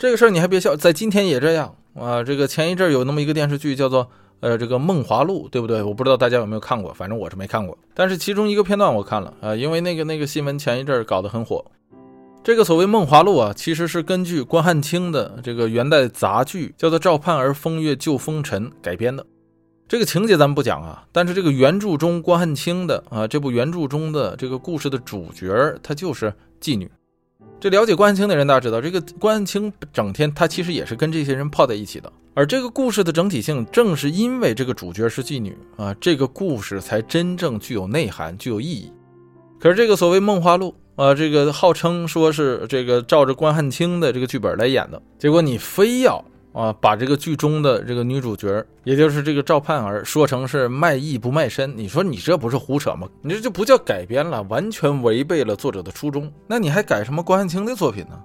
[0.00, 2.24] 这个事儿你还别笑，在今天也这样啊。
[2.24, 4.08] 这个前一阵有那么一个电视剧叫做
[4.40, 5.82] 呃这个《梦华录》，对不对？
[5.82, 7.76] 我不知道大家有没有看过，反正我是没看过。
[7.92, 11.62] 但是其中一个片段我看了啊，因为那个那个新闻前一阵搞得很火。
[12.42, 19.26] 这个所谓《梦华录》啊，其实是根据关汉卿的这个元代杂剧叫做《赵盼儿风月救风尘》改编的。
[19.86, 25.46] 这个情节咱们不讲啊，但是这个原著中关汉卿的啊这部原著中的这个故事的主角，
[25.82, 26.90] 她就是妓女。
[27.60, 32.10] 这了解关汉卿的人，大家知道，这个关汉卿整天他其实也是跟这些人泡在一起的。
[32.32, 38.90] 而这个故事的整体性，正是因为这个主角是妓女啊，这个故事才真正具有内涵、具有意义。
[39.58, 46.24] 可是这个所谓《梦华录》啊，这个号称说是这个照着关汉卿的这个剧本来演的，结果你非要。
[46.52, 53.08] 啊，把这个剧中的这个女主角，也就是这个赵盼儿，说成是卖艺不卖身，你说你这不是胡扯吗？
[53.22, 56.32] 你这就不叫改编了，完全违背了作者的初衷。
[56.46, 58.20] 那你还改什么关汉卿的作品呢？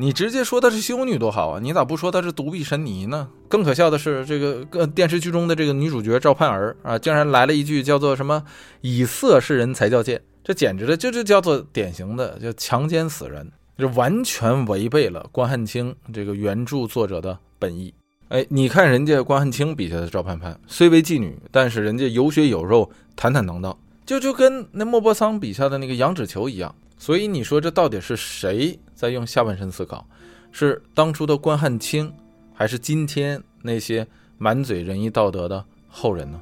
[0.00, 1.60] 你直接说她是修女多好啊！
[1.60, 3.28] 你咋不说她是独臂神尼呢？
[3.48, 8.42] 更可笑的是，这个电视剧中的这个女主角赵盼儿啊，竟然来了一句叫做什么
[8.80, 17.36] “以色示人才叫贱”，这简直的就这叫做典型的叫强奸死人，这完全违背了关汉卿这个原著作者的。
[17.58, 17.92] 本意，
[18.28, 23.76] 哎，你看人家关汉卿笔下的赵盼盼，虽为妓女，但是人家有血有肉，坦坦荡荡，
[24.06, 26.74] 就就跟那莫泊桑笔下的那个杨脂球一样。
[26.98, 30.06] 所以你说这到底是谁在用下半身思考？
[30.50, 32.12] 是当初的关汉卿，
[32.52, 34.06] 还是今天那些
[34.36, 36.40] 满嘴仁义道德的后人呢？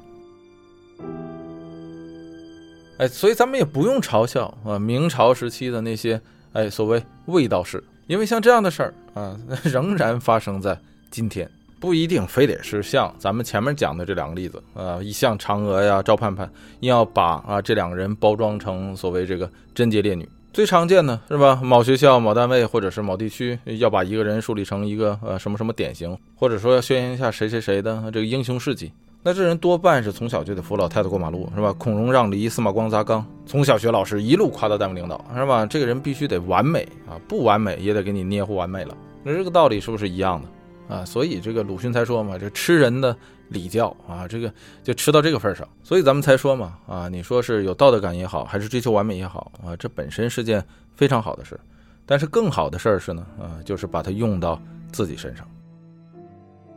[2.99, 6.19] 哎，所以咱们也不用嘲笑啊，明朝时期的那些
[6.53, 10.79] 哎所谓卫道士，因为像这样的事儿啊， 仍然发生在。
[11.09, 20.27] 今天不一定非得是像咱们前面讲的这两个例子啊，一像嫦娥呀、赵盼盼，硬要把啊这两个人包装成所谓这个贞洁烈女。
[20.53, 21.59] 最常见的是吧？
[21.63, 28.91] 某学校、某单位或者是某地区要把一个人树立成一个呃什么什么典型，或者说要宣扬一下谁谁谁的这个英雄事迹。
[29.21, 31.71] 那这人多半是从小就得扶老太太过马路是吧？
[31.73, 35.63] 孔融让梨，司马光砸缸，从小学老师一路夸到单位领导是吧？
[35.63, 38.97] 这个人必须得完美啊，不完美也得给你捏糊完美了。
[39.23, 40.47] 那这个道理是不是一样的？
[40.87, 43.15] 啊，所以这个鲁迅才说嘛，这吃人的
[43.49, 44.51] 礼教啊，这个
[44.83, 50.63] 就吃到这个份上，所以咱们才说嘛，啊，你说是有道德感也好，还是追求完美也好啊，这本身是件
[50.95, 51.59] 非常好的事，
[52.05, 54.61] 但是更好的事儿是呢，啊，就是把它用到
[54.91, 55.45] 自己身上。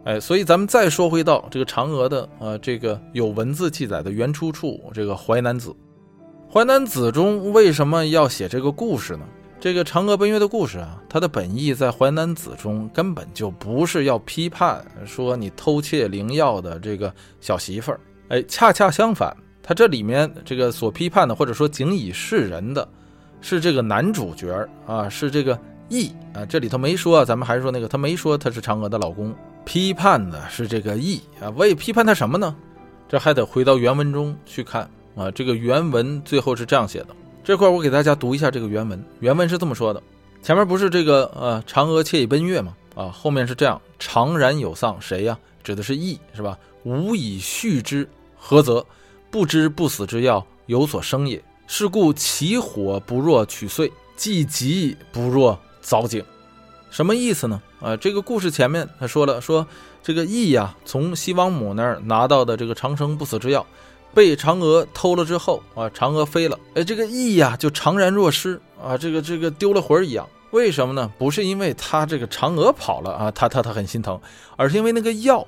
[0.04, 5.70] 哎，所以咱们再说回到这个嫦娥的呃这个有文字记载的原出处，这个《淮南子》，
[6.52, 9.24] 《淮南子》中为什么要写这个故事呢？
[9.60, 17.12] 这个嫦娥奔月的故事啊，它的本意在《淮南子》中根本就不是要批判说你偷窃灵药的这个
[17.42, 22.88] 小媳妇儿，哎，恰恰相反，它这里面这个所批判的或者说警以示人的，
[23.42, 25.58] 是这个男主角啊，是这个
[25.90, 29.34] 羿啊，这里头没说，咱们还是说那个他没说他是嫦娥的老公，
[29.66, 32.56] 批判的是这个羿啊，我也批判他什么呢？
[33.06, 37.08] 这还得回到原文中去看啊，这个原文最后是这样写的。
[37.42, 40.02] 这块我给大家读一下这个原文，原文是这么说的：
[40.42, 42.76] 前面不是这个呃嫦娥窃以奔月吗？
[42.94, 45.38] 啊，后面是这样：常然有丧，谁呀？
[45.64, 46.58] 指的是羿，是吧？
[46.84, 48.08] 吾以续之，
[48.38, 48.84] 何则？
[49.30, 51.42] 不知不死之药有所生也。
[51.66, 56.22] 是故起火不若取碎，既急不若凿井。
[56.90, 57.62] 什么意思呢？
[57.80, 59.66] 啊，这个故事前面他说了，说
[60.02, 63.64] 这个羿呀，从西王母那儿拿到的这个长生不死之药。
[64.14, 70.28] 被嫦娥偷了之后啊，嫦娥飞了，哎，这个羿呀就怅然若失啊，这个这个丢了魂儿一样。
[70.50, 71.08] 为什么呢？
[71.16, 74.20] 不是因为他这个嫦娥跑了啊，他他他很心疼，
[74.56, 75.46] 而是因为那个药，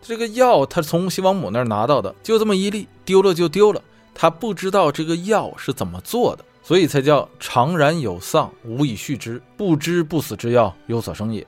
[0.00, 3.82] 这个药他从西王母那儿拿到的，就这么一粒，丢了就丢了，
[4.14, 11.44] 他不知道这个药是怎么做的，所以才叫怅然有丧，无以续之，不知不死之药有所生也。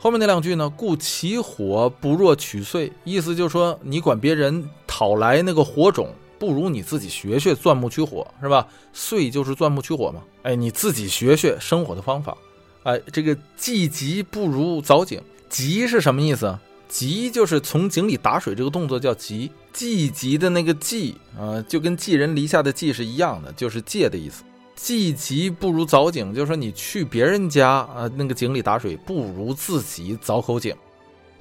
[0.00, 0.70] 后面那两句呢？
[0.70, 8.68] 故起火不若取碎，意思就是说，你管别人讨来那个火种，不如你自己学学钻木取火，是吧？
[8.92, 10.22] 碎就是钻木取火嘛。
[10.42, 12.38] 哎，你自己学学生火的方法。
[12.84, 16.56] 哎，这个既急不如凿井，急是什么意思？
[16.88, 19.50] 急就是从井里打水，这个动作叫急。
[19.72, 24.44] 既急的那个既啊，就跟寄人篱下的寄是一样的，就是借的意思。
[24.80, 30.74] 既急不如凿井，就是说你去别人家啊那个井里打水，不如自己凿口井。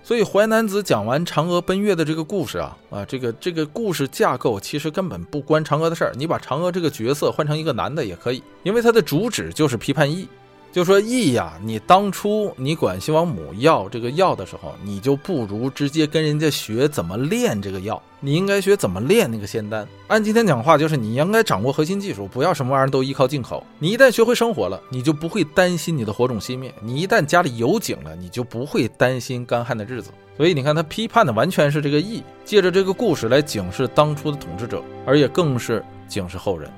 [0.03, 6.13] 所以淮南子讲完嫦娥奔月的这个故事啊啊，这个这个故事架构其实根本不关嫦娥的事儿。
[6.17, 10.27] 你把嫦娥这个角色换成一个男的也可以，因为他的主旨就是批判义。
[10.71, 18.01] 就说羿呀，你当初你管西王母要这个药的时候，你就不如直接跟人家学怎么炼这个药。
[18.19, 19.87] 你应该学怎么炼那个仙丹。
[20.07, 23.63] 按今天讲话，就是你应该掌握核心技术，不要什么玩意儿都依靠进口。
[23.79, 26.73] 你一旦学会生活了，你就不会担心你的火种熄灭。
[26.81, 30.11] 你一旦家里有井了，你就不会担心干旱的日子。
[30.35, 36.71] 所以你看，他批判的完全是这个义，借着这个故事来警示当初的统治者，而也更是警示后人。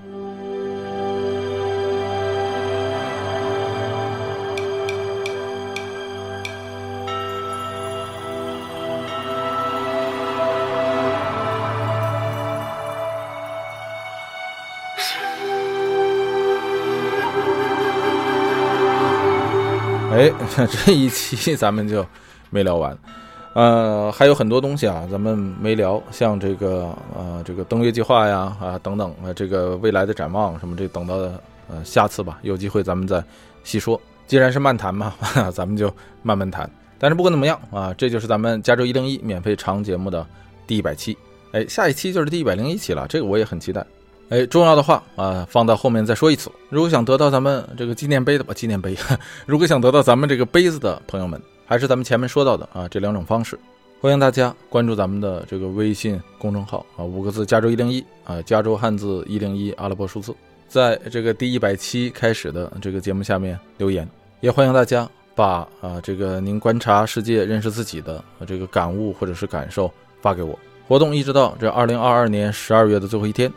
[20.19, 20.29] 哎，
[20.85, 22.05] 这一期咱们就
[22.49, 22.97] 没聊完，
[23.53, 31.15] 呃，还有很多东西啊，咱们没聊，像这个呃这个登月计划呀啊等等啊，这个未来的展望什么这等到
[31.69, 33.23] 呃下次吧，有机会咱们再
[33.63, 33.99] 细说。
[34.27, 35.13] 既然是漫谈嘛，
[35.55, 35.89] 咱们就
[36.21, 36.69] 慢慢谈。
[36.99, 40.27] 但是不管怎么样啊，这就是咱们加州一零一免费长节目的
[40.67, 41.17] 第一百期。
[41.53, 43.85] 哎，下一期就是第一百零一期了，这个我也很期待。
[44.29, 46.51] 哎，重要的话啊，放到后面再说一次。
[46.69, 48.95] 如果想得到咱们这个纪念碑的吧，纪念碑。
[49.47, 53.57] 如果想得到咱们这个杯子的朋友们，还是咱们前面说到的啊这两种方式，
[53.99, 60.31] 欢迎大家关注咱们的这个微信公众号啊，五个字加州一零一啊，加州汉字一零一阿拉伯数字，
[60.67, 64.07] 在这个第一百期开始的这个节目下面留言，
[64.41, 69.91] 也欢迎大家把啊这个您观察世界、认识自己的这个感悟或者是感受
[70.21, 70.57] 发给我。
[70.87, 73.51] 活动一直到这二零二二年十二月的最后一天。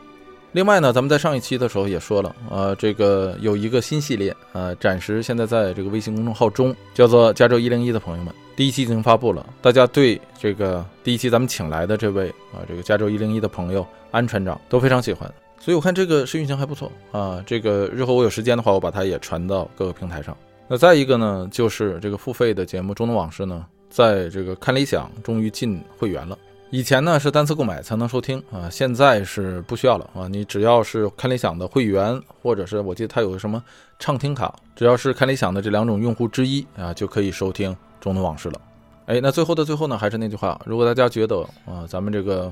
[0.53, 17.43] 另外呢，咱们在上一期的时候也说了，呃，这个有一个新系列，呃，暂时现在在这个微信公众号中叫做“加州一零一”的朋友们，第一期已经发布了，大家对这个第一期咱们请来的这位啊，这个加州一零一的朋友安船长都非常喜欢，所以我看这个试运行还不错啊。
[17.47, 20.37] 这个日后我有时间的话，我把它也传到各个平台上。
[20.69, 26.37] 那再一个呢，就是这个付费的节目《中东往事》呢，在这个看理想终于进会员了。
[26.73, 30.27] 以前呢是单次购买才能收听啊，现在是不需要了啊。
[30.27, 33.62] 你只要是看理想的会员，或者是我记得它有个什么
[33.99, 37.70] 畅听卡，只要是看理想的这两种用户之一啊，就可以收听
[38.01, 38.61] 《中东往事》了。
[39.05, 42.51] 哎，那最后的最后呢，还是那句话，如果大家觉得啊，咱们这个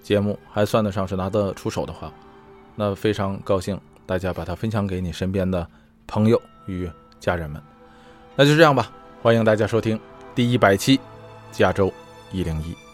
[0.00, 2.12] 节目还算得上是拿得出手的话，
[2.76, 5.66] 那非常高兴大家把它分享给你身边的
[6.06, 7.60] 朋友与家人们。
[8.36, 9.98] 那就这样吧，欢迎大家收听
[10.36, 11.00] 第一百期
[11.50, 11.92] 加州
[12.30, 12.89] 一零一。